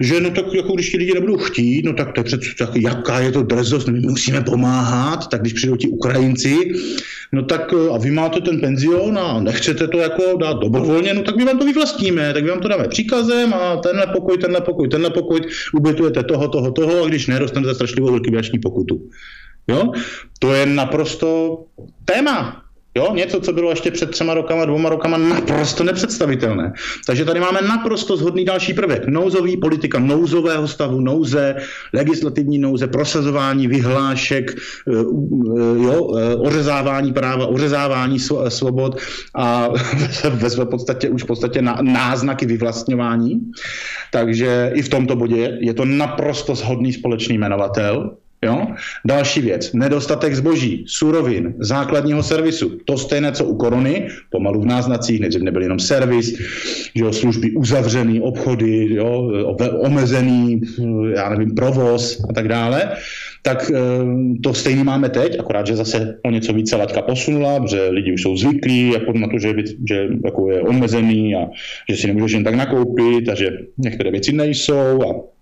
[0.00, 3.20] že no tak jako když ti lidi nebudou chtít, no tak to je přece, jaká
[3.20, 6.56] je to drzost, my musíme pomáhat, tak když přijdou ti Ukrajinci,
[7.32, 11.22] no tak tak a vy máte ten penzion a nechcete to jako dát dobrovolně, no
[11.22, 14.60] tak my vám to vyvlastníme, tak my vám to dáme příkazem a tenhle pokoj, tenhle
[14.60, 15.40] pokoj, tenhle pokoj,
[15.74, 19.00] ubytujete toho, toho, toho a když nedostanete strašlivou likvidační pokutu.
[19.68, 19.92] Jo?
[20.38, 21.58] To je naprosto
[22.04, 22.62] téma.
[22.94, 26.72] Jo, něco, co bylo ještě před třema rokama, dvoma rokama naprosto nepředstavitelné.
[27.06, 29.06] Takže tady máme naprosto zhodný další prvek.
[29.06, 31.56] Nouzový politika nouzového stavu, nouze,
[31.92, 39.00] legislativní nouze, prosazování vyhlášek, eh, eh, jo, eh, ořezávání práva, ořezávání svobod
[39.34, 39.68] a
[40.30, 43.40] ve své podstatě už v podstatě náznaky vyvlastňování.
[44.12, 48.16] Takže i v tomto bodě je to naprosto shodný společný jmenovatel.
[48.44, 48.66] Jo?
[49.04, 52.78] Další věc, nedostatek zboží, surovin, základního servisu.
[52.84, 56.38] To stejné, co u korony, pomalu v náznacích, nejdřív nebyl jenom servis,
[56.94, 59.32] že jo, služby uzavřený, obchody, jo,
[59.80, 60.60] omezený,
[61.14, 62.96] já nevím, provoz a tak dále.
[63.42, 63.78] Tak eh,
[64.42, 68.22] to stejný máme teď, akorát, že zase o něco více laťka posunula, protože lidi už
[68.22, 69.54] jsou zvyklí jako na to, že,
[69.88, 71.48] že jako je omezený a
[71.88, 75.39] že si nemůžeš jen tak nakoupit a že některé věci nejsou a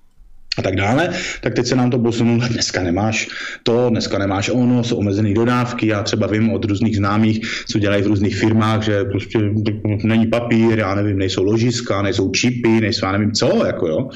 [0.59, 3.29] a tak dále, tak teď se nám to posunulo, dneska nemáš
[3.63, 8.03] to, dneska nemáš ono, jsou omezené dodávky, já třeba vím od různých známých, co dělají
[8.03, 9.39] v různých firmách, že prostě
[10.03, 14.09] není papír, já nevím, nejsou ložiska, nejsou čipy, nejsou já nevím co, jako jo.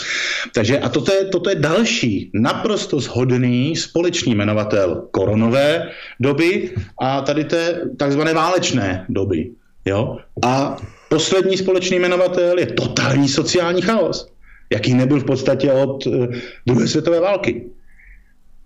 [0.55, 5.89] Takže a toto je, toto je další naprosto shodný společný jmenovatel koronové
[6.21, 9.51] doby a tady té takzvané válečné doby,
[9.85, 10.17] jo.
[10.45, 10.77] A
[11.09, 14.33] poslední společný jmenovatel je totální sociální chaos
[14.73, 16.29] jaký nebyl v podstatě od eh,
[16.67, 17.65] druhé světové války.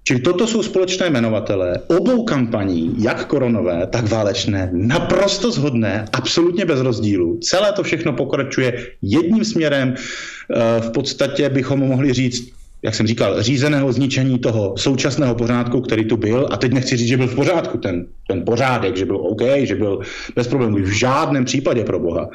[0.07, 6.81] Čili toto jsou společné jmenovatelé obou kampaní, jak koronové, tak válečné, naprosto zhodné, absolutně bez
[6.81, 7.39] rozdílu.
[7.43, 9.95] Celé to všechno pokračuje jedním směrem.
[9.95, 16.05] Eh, v podstatě bychom mohli říct, jak jsem říkal, řízeného zničení toho současného pořádku, který
[16.05, 16.49] tu byl.
[16.51, 19.75] A teď nechci říct, že byl v pořádku ten, ten pořádek, že byl OK, že
[19.75, 20.01] byl
[20.37, 20.77] bez problémů.
[20.77, 22.29] V žádném případě pro Boha.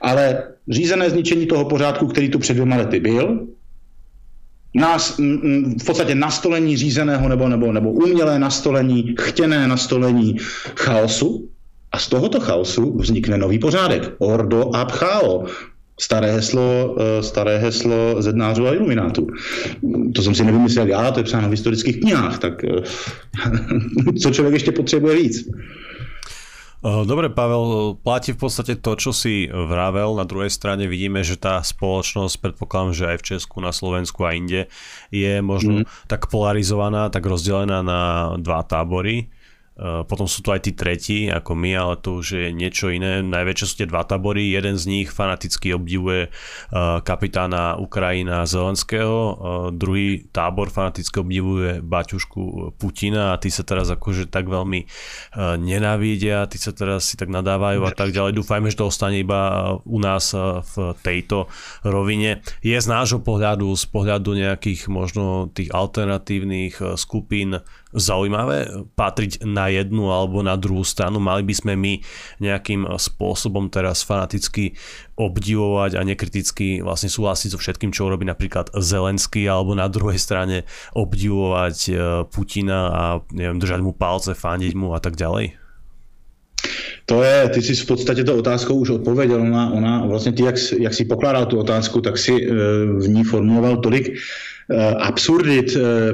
[0.00, 3.46] Ale řízené zničení toho pořádku, který tu před dvěma lety byl,
[4.74, 5.18] nás,
[5.80, 10.36] v podstatě nastolení řízeného nebo, nebo, nebo umělé nastolení, chtěné nastolení
[10.76, 11.48] chaosu,
[11.92, 14.12] a z tohoto chaosu vznikne nový pořádek.
[14.18, 15.46] Ordo ab chao
[15.98, 19.26] staré heslo, eh, staré heslo zednářů a iluminátů.
[20.14, 22.82] To jsem si nevymyslel já, to je psáno v historických knihách, tak eh,
[24.22, 25.48] co člověk ještě potřebuje víc?
[26.78, 30.14] Eh, dobre, Pavel, platí v podstate to, čo si vravel.
[30.14, 34.30] Na druhej strane vidíme, že tá spoločnosť, predpokladám, že aj v Česku, na Slovensku a
[34.38, 34.70] inde,
[35.10, 36.06] je možno mm.
[36.06, 38.00] tak polarizovaná, tak rozdelená na
[38.38, 39.26] dva tábory
[39.78, 43.22] potom sú tu aj tí tretí, ako my, ale to už je niečo iné.
[43.22, 44.50] Najväčšie sú tie dva tabory.
[44.50, 49.36] Jeden z nich fanaticky obdivuje eh, kapitána Ukrajina Zelenského, eh,
[49.70, 54.90] druhý tábor fanaticky obdivuje baťušku Putina a tí sa teraz akože tak veľmi
[55.58, 58.34] nenávidia, tí sa teraz si tak nadávajú a tak ďalej.
[58.34, 61.46] Dúfajme, že to ostane iba u nás v tejto
[61.84, 62.42] rovine.
[62.64, 70.12] Je z nášho pohľadu, z pohľadu nejakých možno tých alternatívnych skupín zaujímavé patriť na jednu
[70.12, 71.20] alebo na druhú stranu.
[71.20, 71.92] Mali by sme my
[72.42, 74.76] nejakým spôsobom teraz fanaticky
[75.18, 80.68] obdivovať a nekriticky vlastne súhlasiť so všetkým, čo urobí napríklad Zelenský alebo na druhej strane
[80.94, 81.92] obdivovať e,
[82.30, 85.58] Putina a neviem, držať mu palce, fandiť mu a tak ďalej?
[87.08, 89.42] To je, ty jsi v podstatě to otázkou už odpověděl.
[89.42, 93.24] Ona, ona vlastně ty, jak, jak jsi pokládal tu otázku, tak si e, v ní
[93.24, 94.12] formuloval tolik
[94.98, 96.12] absurdit eh,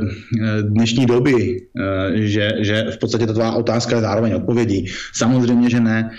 [0.63, 4.87] dnešní doby, eh, že, že v podstatě ta tvá otázka je zároveň odpovědí.
[5.13, 6.11] Samozřejmě, že ne.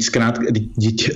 [0.00, 0.38] Zkrát,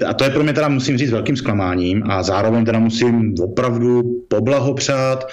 [0.06, 4.02] a to je pro mě teda musím říct velkým zklamáním a zároveň teda musím opravdu
[4.28, 5.26] poblahopřát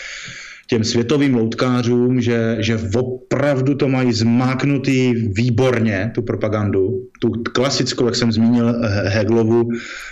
[0.67, 8.15] těm světovým loutkářům, že, že opravdu to mají zmáknutý výborně, tu propagandu, tu klasickou, jak
[8.15, 8.75] jsem zmínil,
[9.05, 9.69] Heglovu,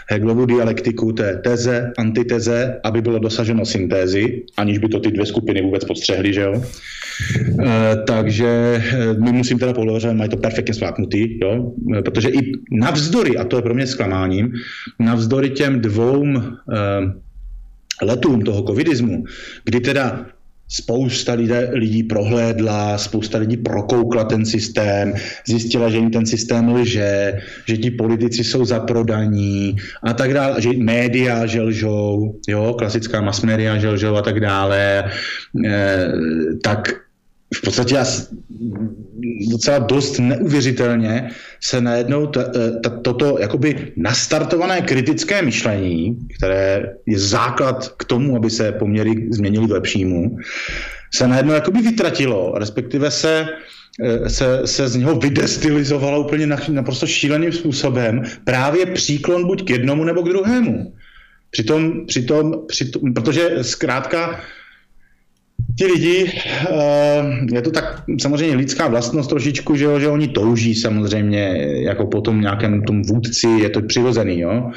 [0.09, 5.61] Heglovu dialektiku té teze, antiteze, aby bylo dosaženo syntézy, aniž by to ty dvě skupiny
[5.61, 6.63] vůbec podstřehly, že jo.
[7.59, 11.71] E, takže eh, my musím teda že mají to perfektně spláknutý, jo,
[12.05, 14.53] protože i navzdory, a to je pro mě zklamáním,
[14.99, 16.25] navzdory těm dvou
[18.01, 19.23] letům toho covidismu,
[19.63, 20.25] kdy teda
[20.73, 25.13] spousta lidí, lidí prohlédla, spousta lidí prokoukla ten systém,
[25.47, 27.33] zjistila, že jim ten systém lže,
[27.65, 33.77] že ti politici jsou zaprodaní a tak dále, že média želžou, jo, klasická mass media
[33.77, 35.03] želžou a tak dále,
[35.65, 36.09] e,
[36.63, 37.03] tak
[37.55, 37.97] v podstatě
[39.51, 41.29] docela dost neuvěřitelně
[41.61, 42.43] se najednou t,
[42.83, 49.67] t, toto jakoby nastartované kritické myšlení, které je základ k tomu, aby se poměry změnily
[49.67, 50.37] k lepšímu,
[51.15, 53.45] se najednou jakoby vytratilo, respektive se,
[54.03, 60.03] eh, se, se z něho vydestilizovalo úplně naprosto šíleným způsobem právě příklon buď k jednomu
[60.03, 60.93] nebo k druhému.
[61.51, 64.41] Přitom, přitom, přitom protože zkrátka
[65.77, 66.31] ti lidi,
[66.69, 72.07] eh, je to tak samozřejmě lidská vlastnost trošičku, že, jo, že oni touží samozřejmě jako
[72.07, 74.71] po tom nějakém tom vůdci, je to přirozený, jo?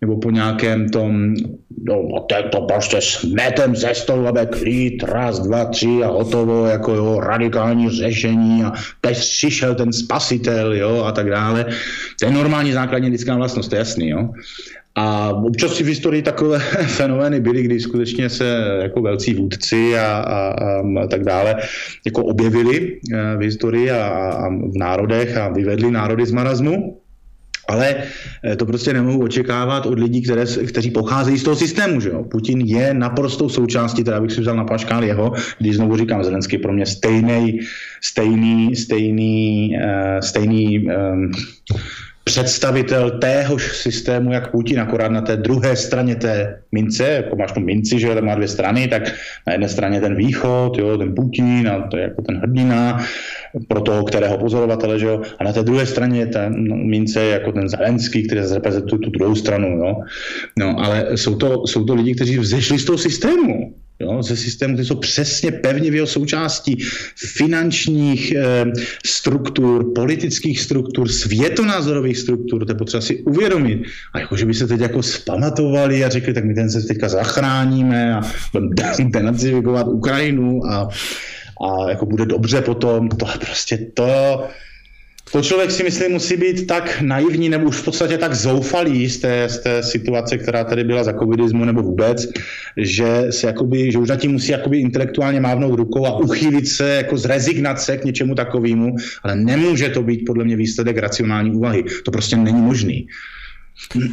[0.00, 1.34] nebo po nějakém tom,
[1.82, 6.94] no, to, to prostě smetem ze stolu, aby klid, raz, dva, tři a hotovo, jako
[6.94, 11.64] jo, radikální řešení a teď přišel ten spasitel, jo, a tak dále.
[12.20, 14.28] To je normální základní lidská vlastnost, to je jasný, jo.
[14.94, 16.58] A občas si v historii takové
[16.98, 20.38] fenomény byly, kdy skutečně se jako velcí vůdci a, a,
[21.02, 21.56] a, tak dále
[22.06, 27.00] jako objevili eh, v historii a, a v národech a vyvedli národy z marazmu.
[27.68, 27.96] Ale
[28.44, 32.00] eh, to prostě nemohu očekávat od lidí, které, kteří pocházejí z toho systému.
[32.00, 32.24] Že jo?
[32.24, 36.58] Putin je naprostou součástí, teda bych si vzal na paškál jeho, když znovu říkám, Zelenský
[36.58, 37.60] pro mě stejný,
[38.00, 41.30] stejný, stejný, uh, stejný um,
[42.24, 47.60] představitel téhož systému, jak Putin, akorát na té druhé straně té mince, jako máš tu
[47.60, 49.02] minci, že tam má dvě strany, tak
[49.46, 53.06] na jedné straně ten východ, jo, ten Putin a to je jako ten hrdina
[53.68, 56.54] pro toho, kterého pozorovatele, že jo, a na té druhé straně ten
[56.88, 59.96] mince jako ten Zelenský, který reprezentuje tu druhou stranu, jo.
[60.58, 64.74] No, ale jsou to, jsou to lidi, kteří vzešli z toho systému, jo, ze systému,
[64.74, 66.78] které jsou přesně pevně v jeho součástí
[67.36, 68.64] finančních e,
[69.06, 73.82] struktur, politických struktur, světonázorových struktur, to je potřeba si uvědomit.
[74.12, 77.08] A jako, že by se teď jako spamatovali a řekli, tak my ten se teďka
[77.08, 78.20] zachráníme a
[78.52, 80.88] budeme denacifikovat Ukrajinu a,
[81.66, 84.44] a jako bude dobře potom, to je prostě to,
[85.32, 89.18] to člověk si myslím musí být tak naivní nebo už v podstatě tak zoufalý z
[89.18, 92.26] té, z té situace, která tady byla za covidismu nebo vůbec,
[92.76, 96.94] že, se jakoby, že už na tím musí jakoby intelektuálně mávnout rukou a uchýlit se
[96.94, 101.84] jako z rezignace k něčemu takovému, ale nemůže to být podle mě výsledek racionální úvahy.
[102.04, 103.06] To prostě není možný.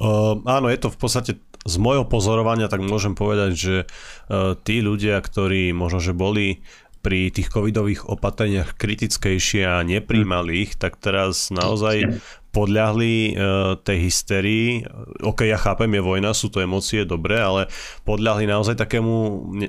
[0.00, 1.30] Uh, je to v podstate
[1.60, 6.64] z môjho pozorovania, tak môžem povedať, že uh, tí ľudia, ktorí možno, že boli
[7.00, 14.82] pri tých covidových opatreniach kritickejšie a nepríjmali ich, tak teraz naozaj podľahli uh, tej hysterii.
[15.22, 17.70] OK, ja chápem, je vojna, sú to emócie, dobre, ale
[18.02, 19.14] podľahli naozaj takému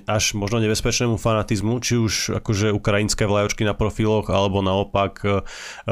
[0.09, 5.45] až možno nebezpečnému fanatizmu, či už akože ukrajinské vlajočky na profiloch, alebo naopak uh,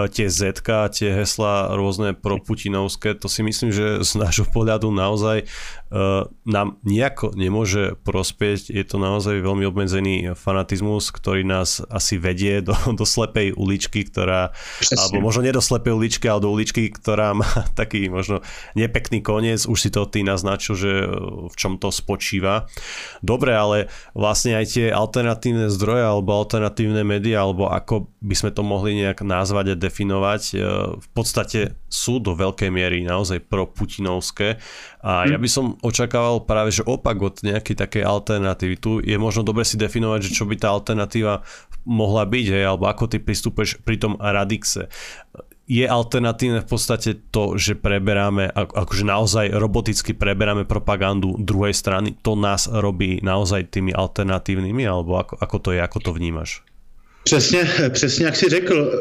[0.09, 6.25] tie Z, tie hesla rôzne proputinovské, to si myslím, že z nášho pohľadu naozaj uh,
[6.45, 8.73] nám nejako nemôže prospieť.
[8.73, 14.51] Je to naozaj veľmi obmedzený fanatizmus, ktorý nás asi vedie do, do slepej uličky, ktorá,
[14.79, 14.97] Presne.
[14.97, 18.39] alebo možno nie do slepej uličky, ale do uličky, ktorá má taký možno
[18.79, 21.07] nepekný koniec, už si to ty naznačil, že e,
[21.51, 22.71] v čom to spočíva.
[23.19, 28.63] Dobre, ale vlastne aj tie alternatívne zdroje alebo alternatívne médiá, alebo ako by sme to
[28.63, 30.63] mohli nejak nazvať a definovať, e,
[30.95, 34.61] v podstate sú do veľkej miery naozaj pro putinovské
[34.99, 35.43] a ja hm.
[35.43, 38.75] by som očakával práve, že opak od nejakej takej alternatívy.
[38.75, 41.41] Tu je možno dobre si definovať, že čo by tá alternatíva
[41.87, 44.91] mohla byť, hej, alebo ako ty pristúpeš pri tom Radixe
[45.69, 52.33] je alternatívne v podstate to, že preberáme, akože naozaj roboticky preberáme propagandu druhej strany, to
[52.33, 56.65] nás robí naozaj tými alternatívnymi, alebo ako, ako to je, ako to vnímaš?
[57.23, 58.99] Přesně, přesně jak si řekl, e,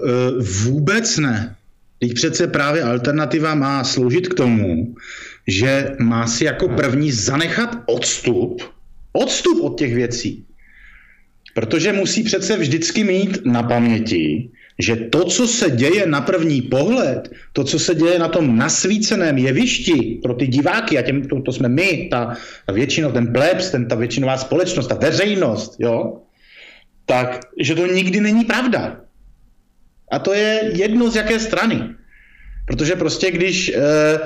[0.68, 1.56] vůbec ne.
[1.98, 4.94] Teď přece právě alternativa má sloužit k tomu,
[5.48, 8.62] že má si jako první zanechat odstup,
[9.12, 10.44] odstup od těch věcí.
[11.54, 17.28] Protože musí přece vždycky mít na paměti, že to, co se děje na první pohled,
[17.52, 21.52] to, co se děje na tom nasvíceném jevišti pro ty diváky, a těm, to, to
[21.52, 22.36] jsme my, ta,
[22.66, 26.20] ta většinou, ten plebs, ten, ta většinová společnost, ta veřejnost, jo,
[27.06, 29.00] tak, že to nikdy není pravda.
[30.12, 31.94] A to je jedno z jaké strany.
[32.66, 34.18] Protože prostě když eh,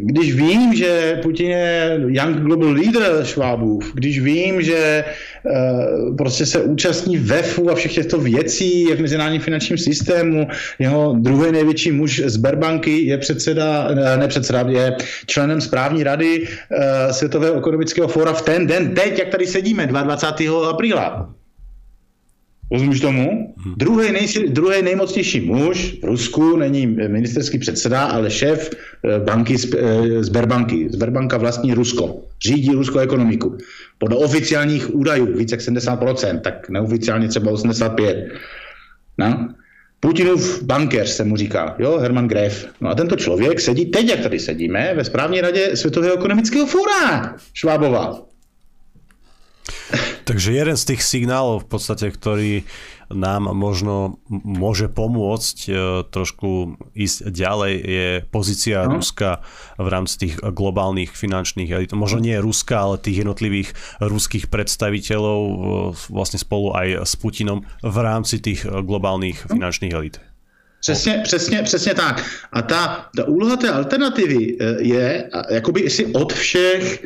[0.00, 5.04] když vím, že Putin je young global leader Švábův, když vím, že
[5.44, 10.46] uh, prostě se účastní VEFu a všech těchto věcí je v mezinárodním finančním systému,
[10.78, 14.96] jeho druhý největší muž z Berbanky je předseda, ne předseda, je
[15.26, 16.48] členem správní rady uh,
[17.10, 20.70] Světového ekonomického fóra v ten den, teď, jak tady sedíme, 22.
[20.70, 21.34] apríla.
[22.72, 23.54] Rozumíš tomu?
[23.56, 23.74] Hmm.
[23.76, 30.24] Druhý, nej, druhý nejmocnější muž v Rusku není ministerský předseda, ale šéf eh, banky eh,
[30.24, 30.88] Sberbanky.
[30.90, 32.22] Sberbanka vlastní Rusko.
[32.42, 33.58] Řídí ruskou ekonomiku.
[33.98, 38.28] Podle oficiálních údajů více jak 70%, tak neoficiálně třeba 85%.
[39.18, 39.48] No?
[40.00, 42.66] Putinův bankéř se mu říká, jo, Herman Gref.
[42.80, 47.36] No a tento člověk sedí teď, jak tady sedíme, ve správní radě Světového ekonomického fóra
[47.54, 48.31] Švábova.
[50.24, 52.62] Takže jeden z tých signálov v podstate, ktorý
[53.12, 55.72] nám možno môže pomôcť e,
[56.08, 58.98] trošku ísť ďalej, je pozícia no.
[58.98, 59.44] Ruska
[59.76, 61.92] v rámci tých globálnych finančných elit.
[61.92, 65.54] Možno nie Ruska, ale tých jednotlivých ruských predstaviteľov e,
[66.08, 69.60] vlastne spolu aj s Putinom v rámci tých globálnych no.
[69.60, 70.16] finančných elit.
[70.82, 72.24] Přesně, přesně, přesně tak.
[72.52, 77.04] A ta, ta úloha té alternativy e, je, jakoby si od všech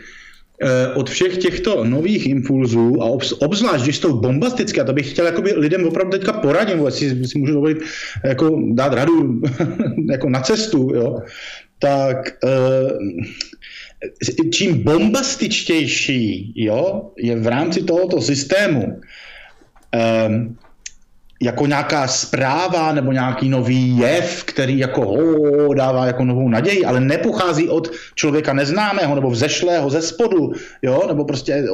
[0.95, 3.05] od všech těchto nových impulzů a
[3.39, 7.39] obzvlášť, když jsou bombastické, a to bych chtěl jakoby lidem opravdu teďka poradit, jestli si
[7.39, 7.79] můžu dovolit
[8.25, 9.41] jako dát radu
[10.11, 11.19] jako na cestu, jo,
[11.79, 12.91] tak eh,
[14.53, 19.01] čím bombastičtější jo, je v rámci tohoto systému
[19.95, 20.29] eh,
[21.43, 27.01] jako nějaká zpráva nebo nějaký nový jev, který jako ho, dává jako novou naději, ale
[27.01, 31.65] nepochází od člověka neznámého nebo vzešlého ze spodu, jo, nebo prostě,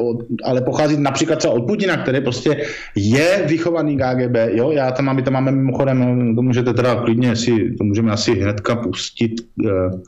[0.45, 5.17] ale pochází například třeba od Putina, který prostě je vychovaný KGB, jo, já tam mám,
[5.17, 9.33] my tam máme mimochodem, to můžete teda klidně si, to můžeme asi hnedka pustit,
[9.67, 10.01] eh,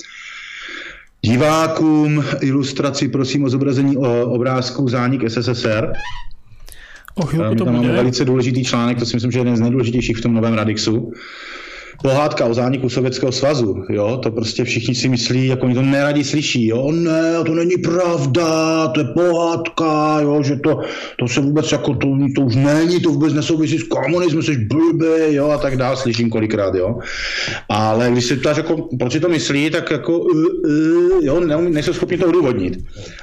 [1.25, 5.93] divákům ilustraci, prosím o zobrazení obrázku Zánik SSSR.
[7.15, 7.87] O chvilku to tam bude.
[7.89, 10.55] máme velice důležitý článek, to si myslím, že je jeden z nejdůležitějších v tom novém
[10.55, 11.13] Radixu
[12.03, 16.25] pohádka o zániku Sovětského svazu, jo, to prostě všichni si myslí, jako oni to neradi
[16.25, 20.81] slyší, jo, ne, to není pravda, to je pohádka, jo, že to,
[21.19, 25.35] to se vůbec jako, to, to už není, to vůbec nesouvisí s komunismem, jsi blbý,
[25.35, 26.99] jo, a tak dál, slyším kolikrát, jo.
[27.69, 31.71] Ale když si to jako, proč si to myslí, tak jako, uh, uh, jo, neumí,
[31.71, 32.79] nejsou schopni to odůvodnit.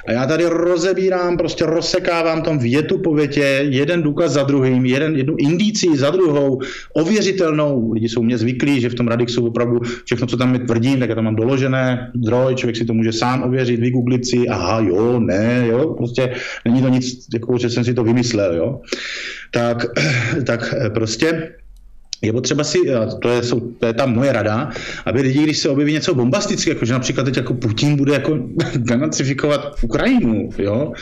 [0.06, 5.16] A já tady rozebírám, prostě rozsekávám tam větu po větě, jeden důkaz za druhým, jeden,
[5.16, 6.60] jednu indici za druhou,
[6.94, 11.00] ověřitelnou, lidi jsou mě zvyklí, že v tom Radixu opravdu všechno, co tam mi tvrdím,
[11.00, 14.80] tak já tam mám doložené zdroj, člověk si to může sám ověřit, vygooglit si, aha,
[14.80, 16.34] jo, ne, jo, prostě
[16.64, 18.80] není to nic, jako, že jsem si to vymyslel, jo.
[19.50, 19.86] Tak,
[20.46, 21.52] tak prostě
[22.22, 22.78] je potřeba si,
[23.22, 23.40] to je,
[23.78, 24.70] to je ta moje rada,
[25.06, 28.38] aby lidi, když se objeví něco bombastického, jako že například teď jako Putin bude jako
[28.76, 30.92] denacifikovat Ukrajinu, jo,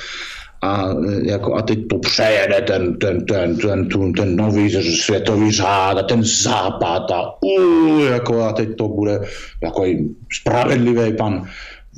[0.62, 0.84] a,
[1.22, 6.02] jako, a teď to přejede ten, ten, ten, ten, ten, ten nový světový řád a
[6.02, 9.20] ten západ a, uh, jako, a teď to bude
[9.62, 9.84] jako
[10.40, 11.48] spravedlivý pan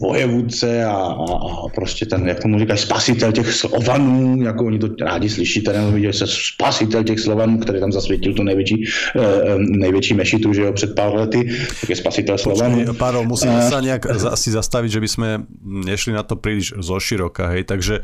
[0.01, 1.33] vojevůdce a, a,
[1.65, 5.95] a prostě ten, jak tomu říkají, spasitel těch Slovanů, jako oni to rádi slyší, ten
[5.95, 8.85] viděli se spasitel těch Slovanů, který tam zasvětil tu největší,
[9.17, 12.95] eh, největší mešitu, že jo, před pár lety, tak je spasitel Slovanů.
[12.95, 15.29] Páro, musíme uh, sa nejak asi zastaviť, že by sme
[15.65, 18.01] nešli na to príliš zo široka, hej, takže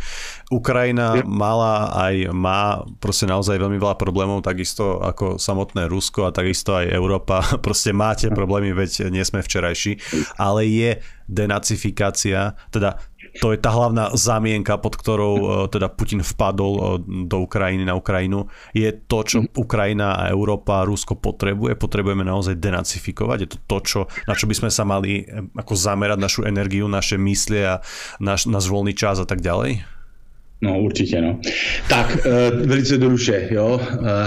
[0.53, 6.77] Ukrajina mala aj má proste naozaj veľmi veľa problémov, takisto ako samotné Rusko a takisto
[6.77, 9.97] aj Európa, proste máte problémy, veď nie sme včerajší,
[10.37, 10.91] ale je
[11.29, 12.99] denacifikácia, teda
[13.39, 16.83] to je tá hlavná zamienka, pod ktorou e, teda Putin vpadol e,
[17.29, 18.49] do Ukrajiny na Ukrajinu.
[18.73, 19.53] Je to, čo mhm.
[19.55, 21.77] Ukrajina a Európa a Rusko potrebuje?
[21.77, 23.39] Potrebujeme naozaj denacifikovať?
[23.45, 26.89] Je to to, čo, na čo by sme sa mali e, ako zamerať našu energiu,
[26.89, 27.85] naše myslie a
[28.19, 29.85] náš, náš voľný čas a tak ďalej?
[30.59, 31.39] No určitě, no.
[31.89, 32.27] Tak,
[32.67, 33.81] velice jednoduše, jo,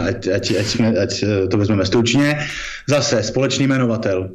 [0.08, 2.40] ať, ať, ať, jsme, ať to vezmeme stručně.
[2.88, 4.30] Zase společný jmenovatel.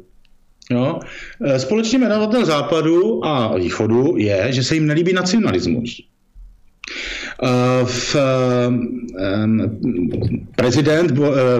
[0.71, 0.99] Jo?
[1.41, 5.99] E, společný jmenovatel západu a východu je, že se jim nelíbí nacionalismus.
[5.99, 6.03] E,
[7.85, 8.15] v,
[10.55, 11.11] prezident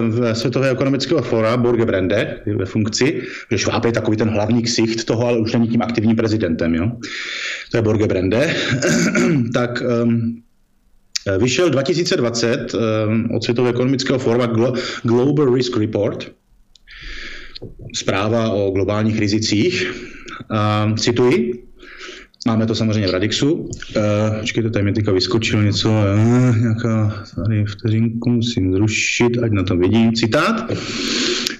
[0.08, 5.04] v Světového ekonomického fora Borge Brande ve funkci, že Šváb je takový ten hlavní ksicht
[5.04, 6.74] toho, ale už není tím aktivním prezidentem.
[6.74, 6.92] Jo?
[7.70, 8.54] To je Borge Brande.
[9.54, 9.82] tak
[11.38, 12.74] vyšel 2020
[13.30, 14.48] od Světového ekonomického fora
[15.02, 16.32] Global Risk Report,
[17.94, 19.92] zpráva o globálních rizicích.
[20.98, 21.68] Cituji,
[22.46, 23.52] Máme to samozřejmě v Radixu.
[23.52, 23.68] Uh,
[24.40, 29.76] počkejte, tady mi teďka vyskočilo něco, uh, nějaká, tady vteřinku musím zrušit, ať na to
[29.76, 30.12] vidím.
[30.12, 30.72] Citát.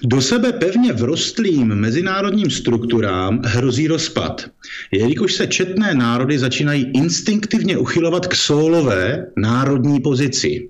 [0.03, 4.49] Do sebe pevně vrostlým mezinárodním strukturám hrozí rozpad,
[4.91, 10.69] jelikož se četné národy začínají instinktivně uchylovat k solové národní pozici.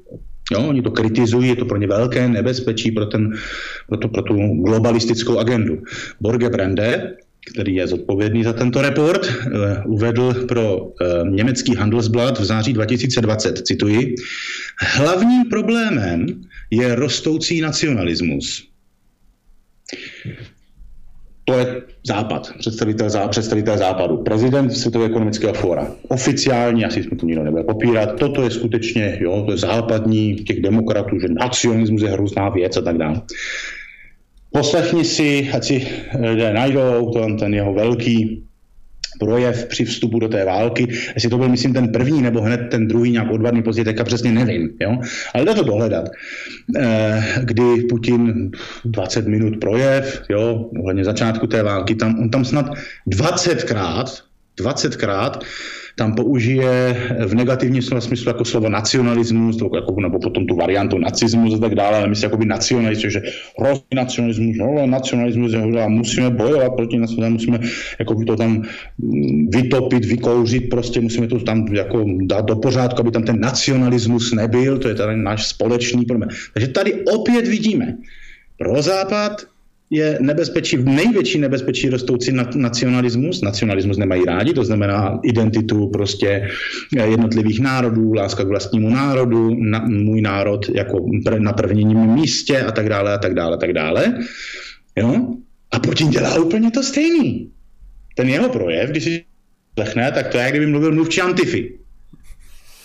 [0.51, 3.33] Jo, oni to kritizují, je to pro ně velké nebezpečí pro, ten,
[3.87, 5.83] pro, to, pro tu globalistickou agendu.
[6.21, 7.17] Borge Brande,
[7.51, 13.57] který je zodpovědný za tento report, eh, uvedl pro eh, německý Handelsblatt v září 2020,
[13.57, 14.15] cituji,
[14.79, 16.25] hlavním problémem
[16.71, 18.69] je rostoucí nacionalismus.
[21.49, 25.91] To je Západ, představitel, zá, představitel Západu, prezident Světového ekonomického fóra.
[26.07, 30.61] Oficiálně, asi jsme to nikdo nebude popírat, toto je skutečně, jo, to je západní těch
[30.61, 33.21] demokratů, že nacionalismus je hrozná věc a tak dále.
[34.51, 35.87] Poslechni si, ať si
[36.19, 38.43] lidé najdou ten, ten jeho velký
[39.19, 40.87] projev při vstupu do té války.
[41.13, 44.31] Jestli to byl, myslím, ten první nebo hned ten druhý nějak odvarný později, teďka přesně
[44.31, 44.69] nevím.
[44.81, 44.97] Jo?
[45.33, 46.09] Ale jde to dohledat.
[46.77, 48.51] Eh, kdy Putin
[48.85, 52.65] 20 minut projev, jo, ohledně začátku té války, tam, on tam snad
[53.07, 54.28] 20krát,
[54.61, 55.39] 20krát
[55.99, 56.95] tam použije
[57.27, 61.59] v negativním slova smyslu jako slovo nacionalismus, to jako, nebo potom tu variantu nacismus a
[61.59, 63.21] tak dále, ale myslí jakoby nacionalismus, že
[63.59, 67.59] hrozný nacionalismus, no, nacionalismus, a musíme bojovat proti nacionalismu, musíme
[67.99, 68.63] jako to tam
[68.97, 74.31] mm, vytopit, vykouřit, prostě musíme to tam jako dát do pořádku, aby tam ten nacionalismus
[74.31, 76.29] nebyl, to je tady náš společný problém.
[76.53, 77.97] Takže tady opět vidíme,
[78.57, 79.43] pro Západ
[79.89, 83.41] je nebezpečí, největší nebezpečí rostoucí nacionalismus.
[83.41, 86.49] Nacionalismus nemají rádi, to znamená identitu prostě
[87.05, 91.05] jednotlivých národů, láska k vlastnímu národu, na, můj národ jako
[91.39, 94.19] na prvním místě a tak dále a tak dále a tak dále.
[94.95, 95.27] Jo?
[95.71, 97.51] A Putin dělá úplně to stejný.
[98.15, 99.25] Ten jeho projev, když si
[99.77, 101.73] lechne, tak to je, kdyby mluvil mluvčí Antify.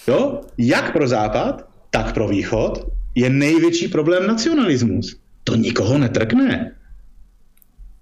[0.08, 0.40] Jo?
[0.58, 5.16] Jak pro Západ, tak pro Východ je největší problém nacionalismus.
[5.44, 6.74] To nikoho netrkne.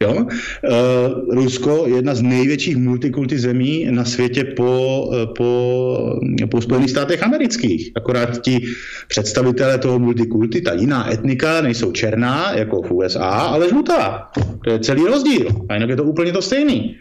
[0.03, 0.13] Jo?
[0.13, 6.19] Uh, Rusko je jedna z největších multikulty zemí na světě po, eh, po,
[6.51, 7.93] po Spojených státech amerických.
[7.95, 8.61] Akorát ti
[9.09, 14.29] představitelé toho multikulty, ta jiná etnika, nejsou černá, jako v USA, ale žlutá.
[14.65, 15.49] To je celý rozdíl.
[15.69, 16.97] A jinak je to úplně to stejný.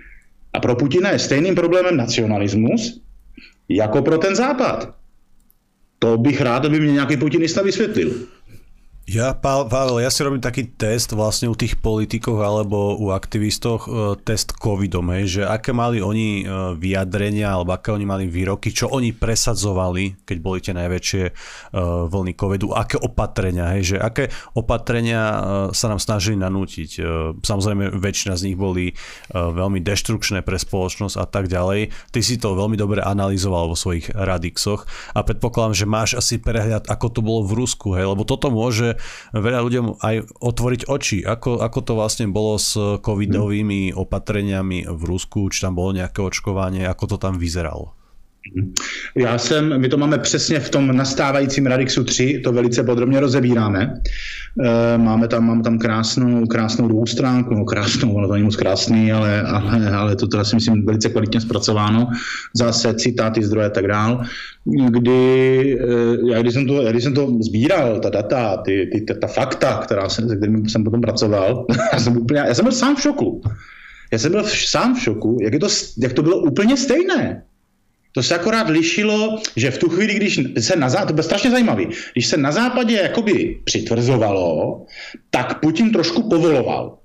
[0.54, 3.02] A pro Putina je stejným problémem nacionalismus,
[3.70, 4.94] jako pro ten západ.
[6.00, 8.12] To bych rád, aby mě nějaký putinista vysvětlil.
[9.10, 14.14] Ja, Pavel, ja si robím taký test vlastne u tých politikov alebo u aktivistoch, e,
[14.22, 18.94] test covidom, hej, že aké mali oni e, vyjadrenia alebo aké oni mali výroky, čo
[18.94, 21.32] oni presadzovali, keď boli tie najväčšie e,
[22.14, 25.24] vlny covidu, aké opatrenia, hej, že aké opatrenia
[25.74, 27.02] sa nám snažili nanútiť.
[27.42, 28.94] Samozrejme, väčšina z nich boli
[29.34, 31.90] veľmi deštrukčné pre spoločnosť a tak ďalej.
[32.14, 34.86] Ty si to veľmi dobre analyzoval vo svojich radixoch
[35.18, 38.91] a predpokladám, že máš asi prehľad, ako to bolo v Rusku, hej, lebo toto môže
[39.36, 45.48] veľa ľuďom aj otvoriť oči, ako, ako to vlastne bolo s covidovými opatreniami v Rusku,
[45.54, 48.01] či tam bolo nejaké očkovanie, ako to tam vyzeralo.
[49.16, 53.94] Já jsem, my to máme přesně v tom nastávajícím Radixu 3, to velice podrobně rozebíráme.
[54.64, 58.56] E, máme tam, mám tam krásnou, krásnou druhou stránku, no krásnou, ono to není moc
[58.56, 62.08] krásný, ale, ale, ale to teda si myslím velice kvalitně zpracováno.
[62.56, 64.24] Zase citáty, zdroje a tak dál.
[64.90, 69.14] Kdy, e, já když jsem to, když jsem to sbíral, ta data, ty, ty, ta,
[69.14, 72.72] ta fakta, která jsem, se kterými jsem potom pracoval, já jsem úplně, já jsem byl
[72.72, 73.42] sám v šoku.
[74.12, 75.68] Já jsem byl sám v šoku, jak, je to,
[75.98, 77.44] jak to bylo úplně stejné.
[78.12, 81.52] To se akorát lišilo, že v tu chvíli, když se na západě, to bylo strašně
[81.52, 81.84] zajímavé,
[82.14, 84.86] když se na západě jakoby přitvrzovalo,
[85.30, 86.98] tak Putin trošku povoloval.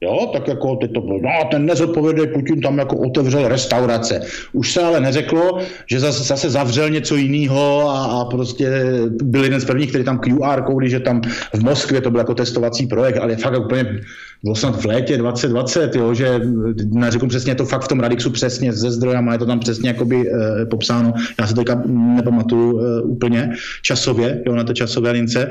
[0.00, 4.20] Jo, tak jako teď to bylo, no ten nezodpovědný Putin tam jako otevřel restaurace.
[4.52, 5.58] Už se ale neřeklo,
[5.90, 8.70] že zase, zase zavřel něco jiného a, a prostě
[9.08, 11.20] byl jeden z prvních, který tam QR kódy, že tam
[11.54, 14.00] v Moskvě to byl jako testovací projekt, ale fakt úplně
[14.46, 16.40] bylo snad v létě 2020, jo, že
[16.84, 20.30] neřeknu přesně, to fakt v tom Radixu přesně ze zdrojama, je to tam přesně jakoby
[20.30, 25.48] e, popsáno, já se teďka nepamatuju e, úplně časově, jo, na té časové lince,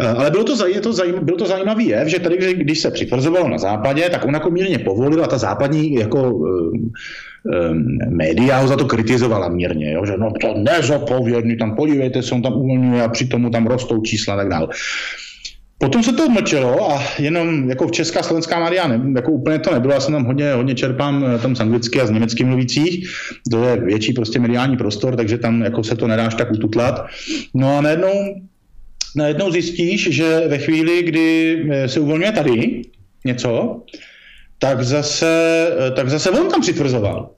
[0.00, 2.90] e, ale bylo to, je to, zajím, bylo to zajímavý jev, že tady, když se
[2.90, 6.46] přitvrzovalo na západě, tak on jako mírně povolil a ta západní jako
[7.52, 7.74] e,
[8.10, 12.42] média ho za to kritizovala mírně, jo, že no to nezodpovědný, tam podívejte se, on
[12.42, 14.68] tam uvolňuje a přitom tam rostou čísla a tak dále.
[15.78, 19.74] Potom se to odmlčelo a jenom jako v česká slovenská média, ne, jako úplně to
[19.74, 23.08] nebylo, já jsem tam hodně, hodně čerpám eh, tam z anglicky a z německy mluvících,
[23.50, 27.06] to je větší prostě mediální prostor, takže tam jako se to nedáš tak ututlat.
[27.54, 28.12] No a najednou,
[29.16, 32.82] najednou zjistíš, že ve chvíli, kdy eh, se uvolňuje tady
[33.24, 33.82] něco,
[34.58, 37.30] tak zase, eh, tak zase on tam přitvrzoval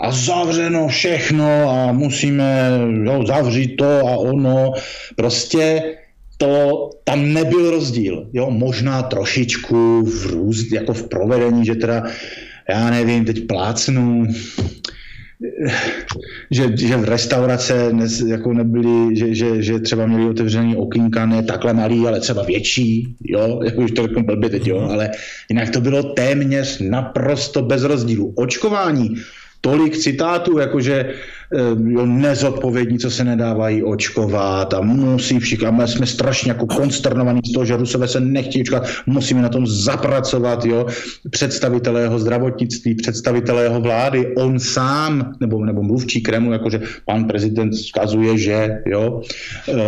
[0.00, 2.70] a zavřeno všechno a musíme
[3.04, 4.72] jo, zavřít to a ono.
[5.16, 5.82] Prostě
[6.36, 8.28] to tam nebyl rozdíl.
[8.32, 12.02] Jo, možná trošičku v růz, jako v provedení, že teda,
[12.68, 14.26] já nevím, teď plácnu,
[16.50, 21.42] že, že v restaurace ne, jako nebyly, že, že, že třeba měli otevřený okýnka, ne
[21.42, 25.10] takhle malý, ale třeba větší, jo, jako už to řeknu blbě teď, jo, ale
[25.50, 28.32] jinak to bylo téměř naprosto bez rozdílu.
[28.36, 29.14] Očkování,
[29.60, 31.14] tolik citátů, jakože
[32.04, 37.52] nezodpovědní, co se nedávají očkovat a musí všichni, a my jsme strašně jako konsternovaní z
[37.52, 40.86] toho, že Rusové se nechtějí očkovat, musíme na tom zapracovat, jo,
[41.30, 47.70] představitelé jeho zdravotnictví, představitelé jeho vlády, on sám, nebo, nebo mluvčí Kremlu, jakože pan prezident
[47.70, 49.20] vzkazuje, že jo,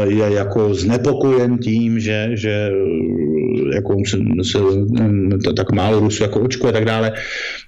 [0.05, 2.71] je jako znepokojen tím, že, že
[3.75, 4.59] jako se, se
[5.57, 7.13] tak málo Rusů jako očkuje a tak dále.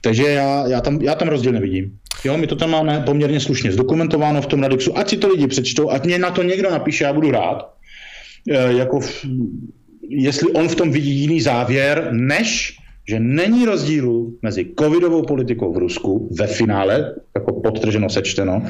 [0.03, 1.93] Takže já, já, tam, já tam rozdíl nevidím.
[2.25, 5.47] Jo, my to tam máme poměrně slušně zdokumentováno v tom Radixu, ať si to lidi
[5.47, 7.75] přečtou, ať mě na to někdo napíše, já budu rád.
[8.51, 9.25] E, jako v,
[10.09, 15.79] jestli on v tom vidí jiný závěr, než že není rozdílu mezi covidovou politikou v
[15.79, 18.63] Rusku ve finále, jako podtrženo sečteno,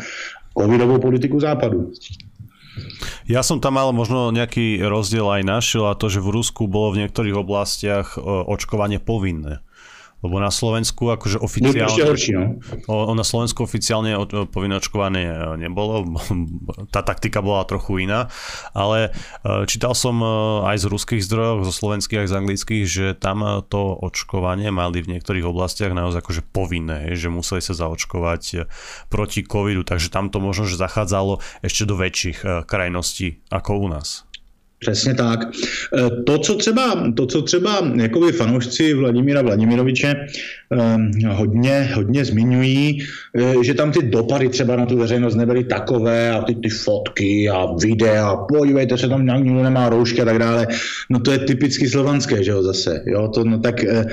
[0.58, 1.90] covidovou politiku západu.
[3.26, 6.94] Ja som tam mal možno nejaký rozdiel aj našiel a to, že v Rusku bolo
[6.94, 9.58] v niektorých oblastiach e, očkovanie povinné.
[10.18, 11.86] Lebo na Slovensku akože oficiálne...
[11.86, 12.58] No, horší, no.
[12.90, 14.18] O, na Slovensku oficiálne
[14.50, 16.06] povinné očkovanie nebolo,
[16.94, 18.26] tá taktika bola trochu iná,
[18.74, 19.14] ale
[19.46, 20.26] e, čítal som e,
[20.74, 25.18] aj z ruských zdrojov, zo slovenských aj z anglických, že tam to očkovanie mali v
[25.18, 28.56] niektorých oblastiach naozaj akože povinné, že museli sa zaočkovať e,
[29.06, 34.27] proti covidu, takže tam to možno, že zachádzalo ešte do väčších krajností ako u nás.
[34.78, 35.40] Přesně tak.
[35.44, 40.14] E, to, co třeba, to, co třeba jakoby fanoušci Vladimíra Vladimiroviče
[40.72, 42.98] eh, hodně, hodně zmiňují,
[43.36, 47.48] eh, že tam ty dopady třeba na tu veřejnost nebyly takové a ty, ty fotky
[47.48, 50.66] a videa, podívejte se, tam nikdo nemá roušky a tak dále.
[51.10, 53.02] No to je typicky slovanské, že jo, zase.
[53.06, 54.04] Jo, to, no tak eh,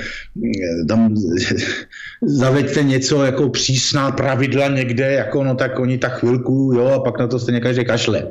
[0.88, 1.14] tam
[2.22, 7.18] zaveďte něco jako přísná pravidla někde, jako no tak oni tak chvilku, jo, a pak
[7.18, 8.22] na to stejně každý kašle.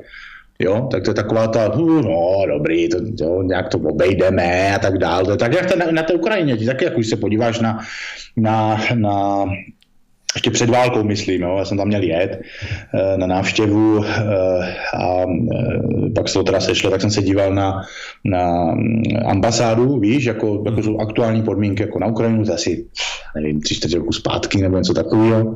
[0.60, 4.98] Jo, tak to je taková ta, no dobrý, to, to nějak to obejdeme a tak
[4.98, 5.38] dále.
[5.38, 7.80] Tak jak na, na té Ukrajině, tak jak už se podíváš na,
[8.38, 9.46] na, na
[10.36, 11.56] ještě před válkou, myslím, jo.
[11.58, 12.42] já jsem tam měl jet
[12.94, 14.22] eh, na návštěvu eh,
[14.98, 17.82] a eh, pak se to teda sešlo, tak jsem se díval na,
[18.26, 18.76] na
[19.26, 22.86] ambasádu, víš, jako, jako jsou aktuální podmínky jako na Ukrajinu, to asi,
[23.36, 25.56] nevím, tři, čtyři roku zpátky nebo něco takového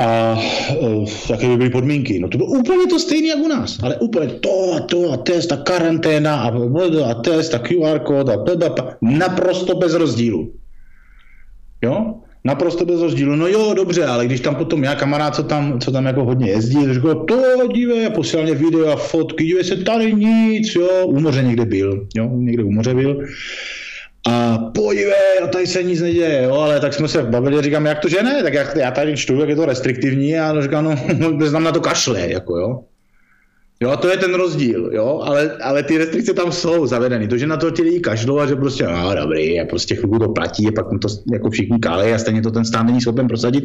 [0.00, 0.38] a
[0.80, 2.18] uh, jaké by byly podmínky.
[2.18, 5.16] No to bylo úplně to stejné jak u nás, ale úplně to a to a
[5.16, 6.52] test a karanténa a,
[7.10, 10.52] a test a QR kód a bla, naprosto bez rozdílu.
[11.82, 12.14] Jo?
[12.44, 13.36] Naprosto bez rozdílu.
[13.36, 16.50] No jo, dobře, ale když tam potom já kamarád, co tam, co tam jako hodně
[16.50, 21.20] jezdí, říkal, to dívej, posílal mě video a fotky, dívej se, tady nic, jo, u
[21.20, 23.24] moře někde byl, jo, někde u moře byl
[24.28, 27.98] a podívej, a tady se nic neděje, jo, ale tak jsme se bavili, říkám, jak
[27.98, 30.84] to, že ne, tak jak, já tady čtu, jak je to restriktivní a říkám,
[31.18, 32.84] no, znám na to kašle, jako jo.
[33.84, 37.28] Jo, to je ten rozdíl, jo, ale, ale ty restrikce tam jsou zavedeny.
[37.28, 40.18] To, že na to ti lidi každou a že prostě, no dobrý, a prostě chvilku
[40.18, 43.28] to platí, a pak to jako všichni kálej a stejně to ten stát není schopen
[43.28, 43.64] prosadit,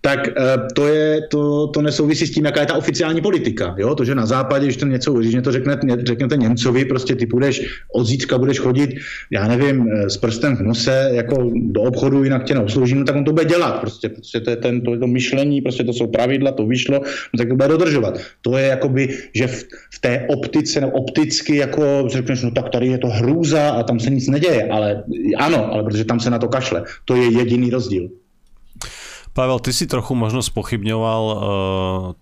[0.00, 3.94] tak uh, to, je, to, to nesouvisí s tím, jaká je ta oficiální politika, jo,
[3.94, 7.62] to, že na západě, když to něco, když to řekne, řeknete Němcovi, prostě ty budeš,
[7.94, 8.90] od zítřka budeš chodit,
[9.30, 13.16] já nevím, eh, s prstem v nose, jako do obchodu, jinak tě neobslouží, no tak
[13.16, 15.92] on to bude dělat, prostě, prostě to je ten, to, je to myšlení, prostě to
[15.92, 17.00] jsou pravidla, to vyšlo,
[17.34, 18.18] no tak to bude dodržovat.
[18.42, 19.64] To je jakoby, že v,
[19.94, 24.00] v té optice, no opticky jako řekneš, no tak tady je to hrůza a tam
[24.00, 25.04] se nic neděje, ale
[25.38, 26.84] ano, ale protože tam se na to kašle.
[27.04, 28.08] To je jediný rozdíl.
[29.34, 31.38] Pavel, ty si trochu možno spochybňoval uh,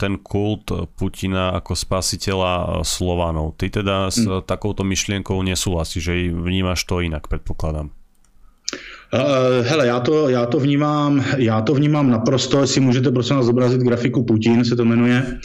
[0.01, 3.53] ten kult Putina ako spasiteľa uh, Slovanov.
[3.61, 4.49] Ty teda s hmm.
[4.49, 7.93] takouto myšlienkou nesúhlasíš, že vnímaš to inak, predpokladám.
[9.12, 13.47] Uh, hele, já to, já to vnímám, já to vnímám naprosto, jestli můžete prosím nás
[13.47, 15.20] zobrazit grafiku Putin, se to jmenuje.
[15.20, 15.39] Uh,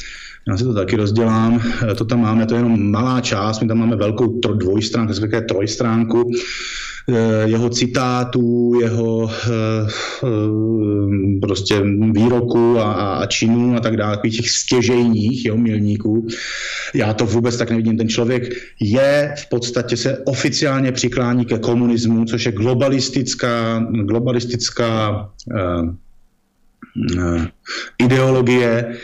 [0.47, 1.61] já si to taky rozdělám.
[1.91, 5.41] Eh, to tam máme, to je jenom malá část, my tam máme velkou dvojstránku, respektive
[5.41, 6.31] trojstránku
[7.09, 10.29] eh, jeho citátů, jeho eh,
[11.41, 11.81] prostě
[12.11, 16.27] výroků a, a činů a tak dále, takových těch stěžejních, jeho milníků.
[16.93, 17.97] Já to vůbec tak nevidím.
[17.97, 18.43] Ten člověk
[18.79, 25.89] je v podstatě se oficiálně přiklání ke komunismu, což je globalistická, globalistická uh,
[27.17, 27.45] uh,
[27.97, 28.95] ideologie,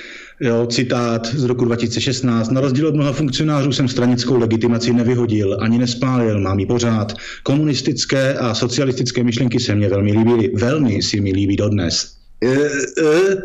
[0.43, 2.51] Jo, citát z roku 2016.
[2.51, 7.13] Na rozdíl od mnoha funkcionářů jsem stranickou legitimaci nevyhodil, ani nespálil, mám ji pořád.
[7.43, 10.51] Komunistické a socialistické myšlenky se mně velmi líbily.
[10.55, 12.17] Velmi si mi líbí dodnes.
[12.43, 13.37] E, e,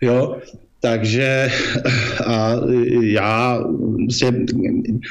[0.00, 0.38] jo,
[0.80, 1.50] takže
[2.26, 2.54] a
[3.02, 3.64] já
[4.10, 4.34] se,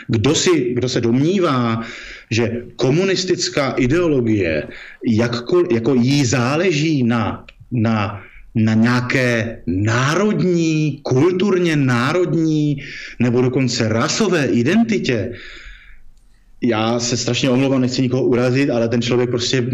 [0.07, 1.83] kdo, si, kdo se domnívá,
[2.31, 4.67] že komunistická ideologie,
[5.07, 8.26] jakkoliv, jako jí záleží na, na
[8.57, 12.77] na nějaké národní, kulturně národní
[13.19, 15.31] nebo dokonce rasové identitě,
[16.61, 19.65] já se strašně omlouvám, nechci nikoho urazit, ale ten člověk prostě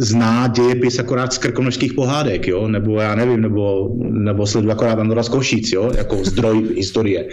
[0.00, 2.68] zná dějepis akorát z krkonožských pohádek, jo?
[2.68, 5.92] nebo já nevím, nebo, nebo sleduje akorát Andora z Košíc, jo?
[5.96, 7.28] jako zdroj historie.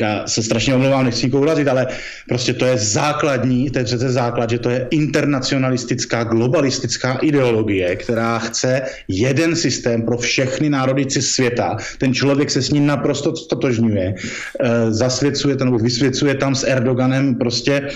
[0.00, 1.86] Já se strašně omlouvám, nechci nikoho urazit, ale
[2.28, 8.38] prostě to je základní, to je přece základ, že to je internacionalistická, globalistická ideologie, která
[8.38, 11.76] chce jeden systém pro všechny národy světa.
[11.98, 17.34] Ten člověk se s ním naprosto stotožňuje, eh, zasvěcuje tam, nebo vysvěcuje tam s Erdoganem
[17.34, 17.88] prostě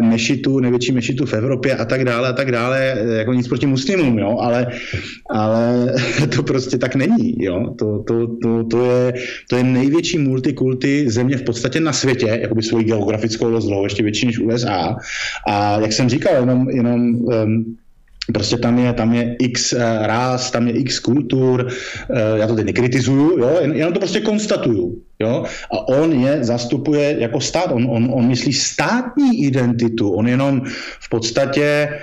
[0.00, 3.66] mešitu, největší mešitu v Evropě a tak dále a tak dále, eh, jako nic proti
[3.66, 4.66] muslimům, jo, ale,
[5.30, 5.94] ale
[6.36, 9.12] to prostě tak není, jo, to, to, to, to, je,
[9.50, 14.26] to je největší multikulty země v podstatě na světě, jakoby svoji geografickou rozlohou, ještě větší
[14.26, 14.96] než USA
[15.48, 15.80] a.
[15.80, 17.76] Jak jsem říkal, jenom, jenom um,
[18.32, 22.54] Prostě tam je, tam je x uh, ráz, tam je x kultur, uh, já to
[22.54, 25.02] teď nekritizuju, jo, jen, jenom to prostě konstatuju.
[25.18, 25.44] Jo?
[25.72, 30.62] A on je zastupuje jako stát, on, on, on myslí státní identitu, on jenom
[31.00, 31.98] v podstatě eh,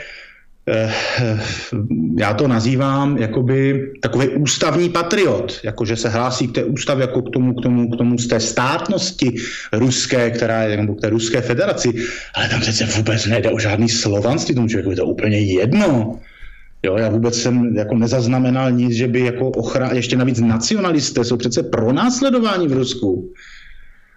[2.18, 7.30] já to nazývám jakoby takový ústavní patriot, jakože se hlásí k té ústavě jako k
[7.30, 9.36] tomu, k tomu, k tomu z té státnosti
[9.74, 11.94] ruské, která je, nebo k té ruské federaci,
[12.36, 16.20] ale tam přece vůbec nejde o žádný slovanství, tomu člověku je to úplně jedno.
[16.86, 19.90] Jo, já vůbec jsem jako nezaznamenal nic, že by jako ochra...
[19.94, 23.34] ještě navíc nacionalisté jsou přece pronásledování v Rusku.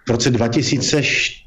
[0.07, 1.46] V roce 2014,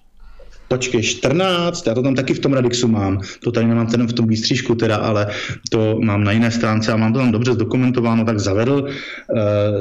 [0.71, 4.13] počkej, 14, já to tam taky v tom Radixu mám, to tady nemám ten v
[4.13, 5.27] tom výstřížku teda, ale
[5.71, 8.89] to mám na jiné stránce a mám to tam dobře zdokumentováno, tak zavedl uh,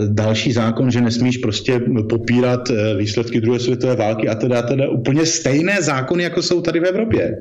[0.08, 5.26] další zákon, že nesmíš prostě popírat uh, výsledky druhé světové války a teda, teda úplně
[5.26, 7.38] stejné zákony, jako jsou tady v Evropě.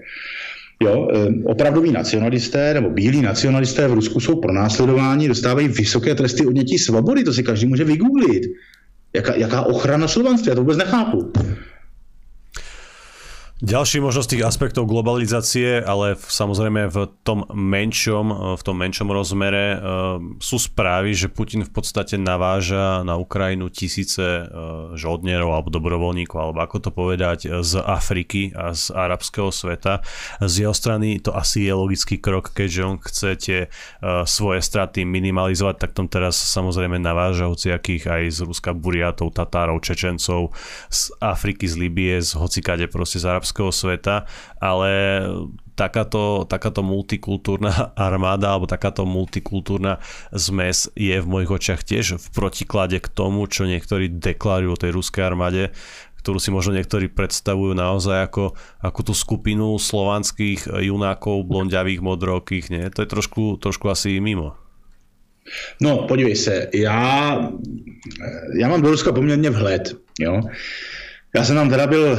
[0.83, 6.79] Jo, eh, opravdoví nacionalisté nebo bílí nacionalisté v Rusku jsou pronásledováni, dostávají vysoké tresty odnětí
[6.79, 8.43] svobody, to si každý může vygooglit.
[9.17, 11.33] Jaká, jaká ochrana slovanství, já to vůbec nechápu.
[13.59, 19.75] Ďalší možnosť tých aspektov globalizácie, ale v, samozrejme v tom menšom, v tom menšom rozmere
[19.75, 26.39] uh, sú správy, že Putin v podstate naváža na Ukrajinu tisíce uh, žoldnierov alebo dobrovoľníkov,
[26.39, 30.07] alebo ako to povedať, z Afriky a z arabského sveta.
[30.39, 33.61] Z jeho strany to asi je logický krok, keďže on chce tie
[34.23, 40.55] svoje straty minimalizovať, tak tom teraz samozrejme naváža hociakých aj z Ruska Buriatov, Tatárov, Čečencov,
[40.95, 44.29] z Afriky, z Libie, z hocikade proste z arabského arabského sveta,
[44.61, 45.25] ale
[45.73, 49.97] takáto, takáto multikultúrna armáda alebo takáto multikultúrna
[50.37, 54.91] zmes je v mojich očiach tiež v protiklade k tomu, čo niektorí deklarujú o tej
[54.93, 55.73] ruskej armáde,
[56.21, 58.53] ktorú si možno niektorí predstavujú naozaj ako,
[58.85, 62.85] ako tú skupinu slovanských junákov, blondiavých, modrokých, nie?
[62.93, 64.59] To je trošku, trošku asi mimo.
[65.81, 67.33] No, podívej se, já,
[68.61, 70.43] já mám do Ruska poměrně vhled, jo.
[71.37, 72.19] Já jsem tam teda byl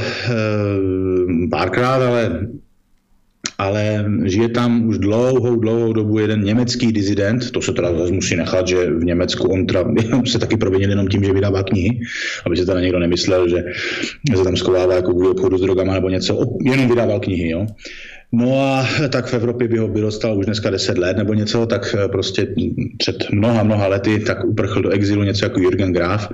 [1.50, 2.48] párkrát, ale,
[3.58, 8.36] ale žije tam už dlouhou, dlouhou dobu jeden německý dizident, to se teda zase musí
[8.36, 9.84] nechat, že v Německu on teda,
[10.26, 12.00] se taky provinil jenom tím, že vydává knihy,
[12.46, 13.64] aby se teda někdo nemyslel, že
[14.36, 17.66] se tam schovává jako obchodu s drogama nebo něco, jenom vydával knihy, jo.
[18.32, 21.94] No a tak v Evropě by ho dostal už dneska 10 let nebo něco, tak
[21.98, 22.54] eh, prostě
[22.98, 26.28] před mnoha, mnoha lety tak uprchl do exilu něco jako Jürgen Graf,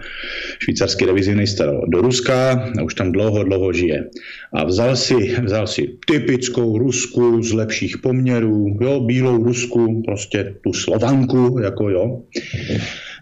[0.59, 4.05] švýcarský revizionista do Ruska a už tam dlouho, dlouho žije.
[4.53, 10.73] A vzal si, vzal si typickou Rusku z lepších poměrů, jo, bílou Rusku, prostě tu
[10.73, 12.23] Slovanku, jako jo.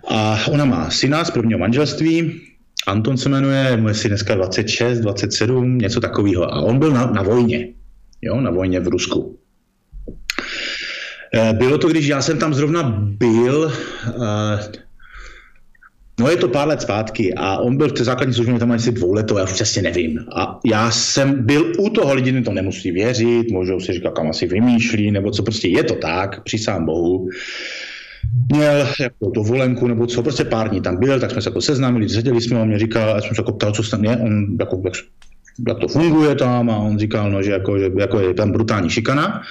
[0.09, 2.41] A ona má syna z prvního manželství,
[2.87, 6.55] Anton se jmenuje, mu je si dneska 26, 27, něco takového.
[6.55, 7.69] A on byl na, na vojně
[8.25, 9.39] jo, na vojně v Rusku.
[11.35, 12.83] Eh, bylo to, když já jsem tam zrovna
[13.19, 13.73] byl,
[14.07, 14.59] eh,
[16.21, 18.93] no je to pár let zpátky a on byl v té základní službě tam asi
[18.93, 20.19] dvouletou, já už přesně nevím.
[20.37, 24.47] A já jsem byl u toho, lidi to nemusí věřit, můžou si říkat, kam asi
[24.47, 27.29] vymýšlí, nebo co, prostě je to tak, přísám bohu
[28.53, 32.09] měl jako dovolenku nebo co, prostě pár dní tam byl, tak jsme se jako seznámili,
[32.09, 34.83] seděli jsme, on mě říkal, já jsem se jako ptal, co tam je, on jako,
[34.85, 35.05] jak jak
[35.81, 39.43] to funguje tam a on říkal, no, že, jako, že jako je tam brutální šikana.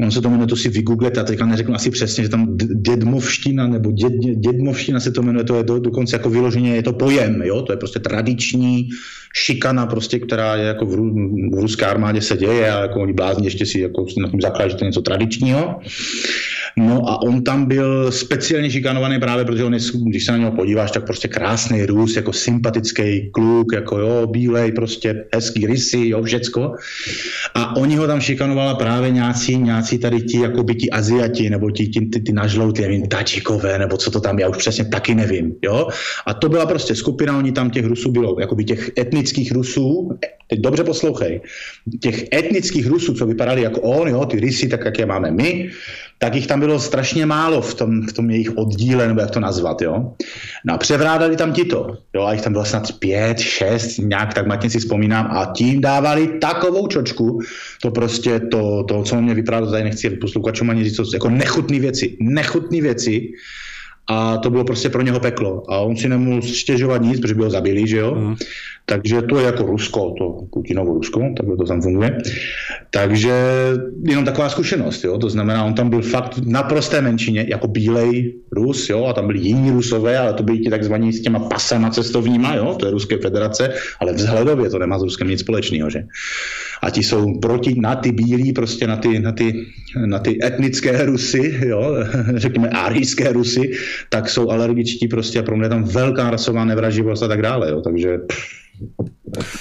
[0.00, 3.66] On se to jmenuje, to si vygooglete, já teďka neřeknu asi přesně, že tam dědmovština
[3.66, 7.42] nebo děd, dědmovština se to jmenuje, to je do, dokonce jako vyloženě, je to pojem,
[7.42, 7.62] jo?
[7.62, 8.88] to je prostě tradiční
[9.34, 10.96] šikana, prostě, která je jako v,
[11.54, 14.70] v ruské armádě se děje a jako oni blázni ještě si jako na tom zakládají,
[14.70, 15.80] že to je něco tradičního.
[16.76, 20.52] No a on tam byl speciálně šikanovaný právě, protože on je, když se na něho
[20.52, 26.22] podíváš, tak prostě krásný Rus, jako sympatický kluk, jako jo, bílej, prostě hezký rysy, jo,
[26.22, 26.72] všecko.
[27.54, 31.70] A oni ho tam šikanovala právě nějací, nějací tady ti, jako by ti Aziati, nebo
[31.70, 35.14] ti, ti, ty, ty nažlouty, nevím, Tačikové, nebo co to tam, já už přesně taky
[35.14, 35.88] nevím, jo.
[36.26, 40.18] A to byla prostě skupina, oni tam těch Rusů bylo, jako by těch etnických Rusů,
[40.46, 41.40] teď dobře poslouchej,
[42.00, 45.70] těch etnických Rusů, co vypadali jako on, jo, ty rysy, tak jak je máme my,
[46.22, 49.40] tak jich tam bylo strašně málo v tom, v tom jejich oddíle, nebo jak to
[49.40, 50.12] nazvat, jo.
[50.64, 54.46] No a převrádali tam tito, jo, a jich tam bylo snad pět, šest, nějak tak
[54.46, 57.40] matně si vzpomínám, a tím dávali takovou čočku,
[57.82, 62.16] to prostě, to, to co mě vyprávěl, tady nechci posluchačům ani říct, jako nechutné věci,
[62.20, 63.32] nechutné věci,
[64.10, 65.62] a to bylo prostě pro něho peklo.
[65.68, 68.14] A on si nemohl stěžovat nic, protože by ho zabili, že jo.
[68.14, 68.36] Mm.
[68.90, 72.18] Takže to je jako Rusko, to Putinovo Rusko, takhle to tam funguje.
[72.90, 73.32] Takže
[74.02, 75.18] jenom taková zkušenost, jo.
[75.18, 79.26] To znamená, on tam byl fakt v naprosté menšině, jako bílej Rus, jo, a tam
[79.26, 82.92] byli jiní Rusové, ale to byli ti takzvaní s těma pasama cestovníma, jo, to je
[82.92, 86.02] Ruské federace, ale vzhledově to nemá s Ruskem nic společného, že.
[86.82, 89.66] A ti jsou proti, na ty bílí, prostě na ty, na ty,
[90.06, 91.94] na ty etnické Rusy, jo,
[92.34, 93.70] řekněme árijské Rusy,
[94.08, 97.80] tak jsou alergičtí prostě a pro mě tam velká rasová nevraživost a tak dále, jo,
[97.80, 98.18] takže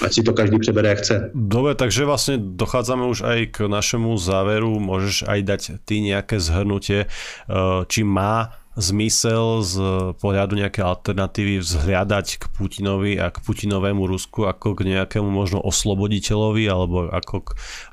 [0.02, 1.32] ať si to každý přebere, jak chce.
[1.36, 4.80] Dobre, takže vlastne dochádzame už aj k našemu záveru.
[4.80, 9.76] Môžeš aj dať ty nejaké zhrnutie, eh, či má zmysel z
[10.24, 16.64] pohľadu nejaké alternatívy vzhľadať k Putinovi a k Putinovému Rusku ako k nejakému možno osloboditeľovi
[16.72, 17.50] alebo ako k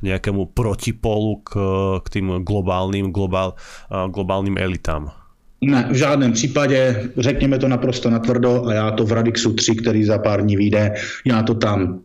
[0.07, 1.53] nejakému protipolu k,
[2.01, 3.59] k tým globálnym, globál,
[3.91, 5.26] eh, globálnym elitám.
[5.67, 10.05] Ne, v žádném případě, řekněme to naprosto natvrdo a já to v Radixu 3, který
[10.05, 10.95] za pár dní vyjde,
[11.25, 12.01] já to tam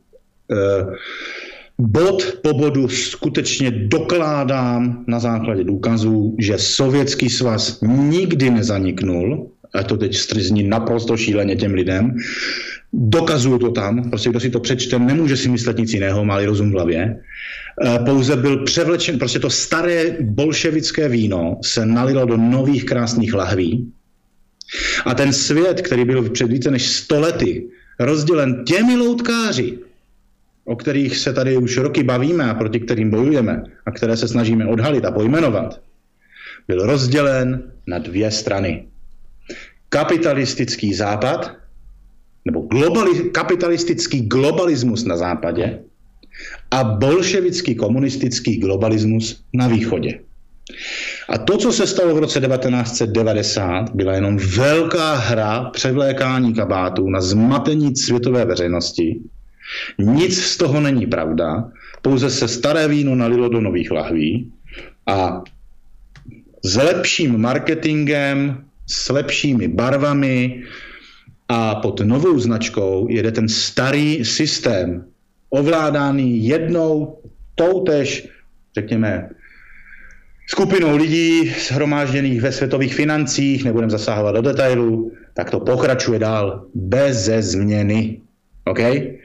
[0.52, 0.86] eh,
[1.78, 9.98] bod po bodu skutečně dokládám na základě důkazů, že Sovětský svaz nikdy nezaniknul, a to
[9.98, 12.16] teď strizní naprosto šíleně těm lidem,
[12.94, 16.70] dokazuju to tam, prostě kdo si to přečte, nemůže si myslet nic jiného, má rozum
[16.70, 17.16] v hlavě.
[17.86, 23.92] Eh, pouze byl převlečen, prostě to staré bolševické víno se nalilo do nových krásných lahví
[25.06, 27.68] a ten svět, který byl před více než stolety
[28.00, 29.80] rozdělen těmi loutkáři,
[30.66, 34.66] o kterých se tady už roky bavíme a proti kterým bojujeme a které se snažíme
[34.66, 35.82] odhalit a pojmenovat,
[36.68, 38.91] byl rozdělen na dvě strany.
[39.92, 41.52] Kapitalistický západ,
[42.46, 45.80] nebo globali, kapitalistický globalismus na západě
[46.72, 50.20] a bolševický komunistický globalismus na východě.
[51.30, 57.22] A to, co se stalo v roce 1990, byla jenom velká hra převlékání kabátů na
[57.22, 59.20] zmatení světové veřejnosti.
[60.00, 61.72] Nic z toho není pravda,
[62.02, 64.52] pouze se staré víno nalilo do nových lahví
[65.08, 65.44] a
[66.64, 70.64] s lepším marketingem, s lepšími barvami
[71.50, 75.06] a pod novou značkou jede ten starý systém
[75.50, 77.20] ovládaný jednou
[77.56, 78.28] toutež,
[78.76, 79.30] řekněme,
[80.48, 87.30] skupinou lidí shromážděných ve světových financích, nebudem zasahovat do detailů, tak to pokračuje dál bez
[87.40, 88.22] změny.
[88.66, 89.18] Okay?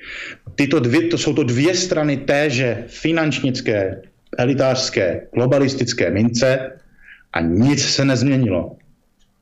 [0.54, 4.02] Tyto dvě, to jsou to dvě strany téže finančnické,
[4.38, 6.72] elitářské, globalistické mince
[7.32, 8.76] a nic se nezměnilo.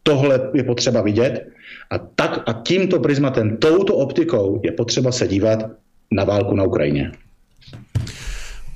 [0.04, 1.48] Tohle je potřeba vidět
[1.90, 5.58] a, tak, a tímto prismatem, touto optikou je potřeba se dívat
[6.12, 7.12] na válku na Ukrajině.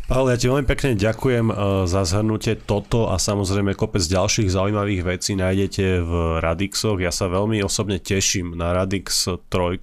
[0.09, 5.05] Pavel, ja ti veľmi pekne ďakujem eh, za zhrnutie toto a samozrejme kopec ďalších zaujímavých
[5.05, 6.97] vecí nájdete v Radixoch.
[6.97, 9.77] Ja sa veľmi osobne teším na Radix 3.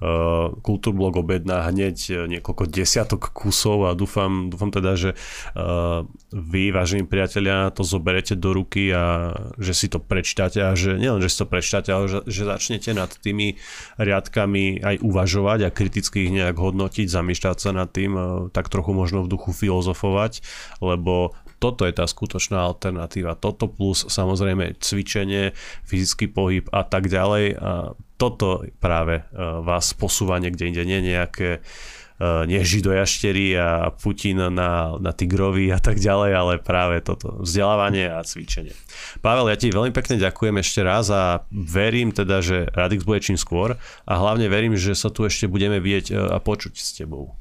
[0.00, 6.00] Eh, Kultúrblog objedná hneď eh, niekoľko desiatok kusov a dúfam, dúfam teda, že eh,
[6.32, 11.20] vy, vážení priatelia, to zoberete do ruky a že si to prečítate a že nielen,
[11.20, 13.60] že si to prečítate, ale že, že začnete nad tými
[14.00, 18.16] riadkami aj uvažovať a kriticky ich nejak hodnotiť, zamýšľať sa nad tým,
[18.56, 20.40] tak trochu možno v duchu filozofovať,
[20.80, 23.36] lebo toto je tá skutočná alternatíva.
[23.36, 25.52] Toto plus samozrejme cvičenie,
[25.84, 27.60] fyzický pohyb a tak ďalej.
[27.60, 29.24] A toto práve e,
[29.60, 35.76] vás posúva niekde inde, nie nejaké e, nie židojaštery a Putin na, na tigrovi a
[35.76, 38.72] tak ďalej, ale práve toto vzdelávanie a cvičenie.
[39.20, 43.36] Pavel, ja ti veľmi pekne ďakujem ešte raz a verím teda, že Radix bude čím
[43.36, 43.76] skôr
[44.08, 47.36] a hlavne verím, že sa tu ešte budeme vidieť e, a počuť s tebou.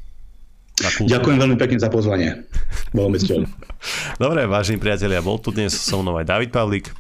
[0.80, 2.48] Ďakujem veľmi pekne za pozvanie.
[2.96, 3.20] Bolo mi
[4.24, 6.92] Dobre, vážení priatelia, bol tu dnes so mnou aj David Pavlík.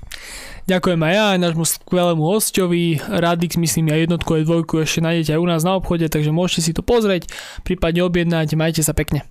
[0.69, 3.01] Ďakujem aj ja, aj nášmu skvelému hostovi.
[3.01, 6.61] Radix, myslím, ja jednotku aj dvojku ešte nájdete aj u nás na obchode, takže môžete
[6.61, 7.25] si to pozrieť,
[7.65, 8.53] prípadne objednať.
[8.53, 9.25] Majte sa pekne.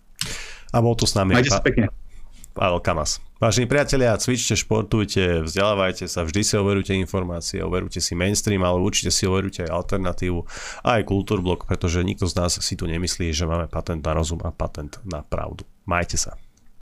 [0.74, 1.38] A bol tu s nami.
[1.38, 1.94] Majte sa pekne.
[2.58, 3.22] Pavel Kamas.
[3.38, 9.14] Vážení priatelia, cvičte, športujte, vzdelávajte sa, vždy si overujte informácie, overujte si mainstream, ale určite
[9.14, 10.42] si overujte aj alternatívu
[10.82, 14.42] a aj kultúrblok, pretože nikto z nás si tu nemyslí, že máme patent na rozum
[14.42, 15.62] a patent na pravdu.
[15.86, 16.34] Majte sa.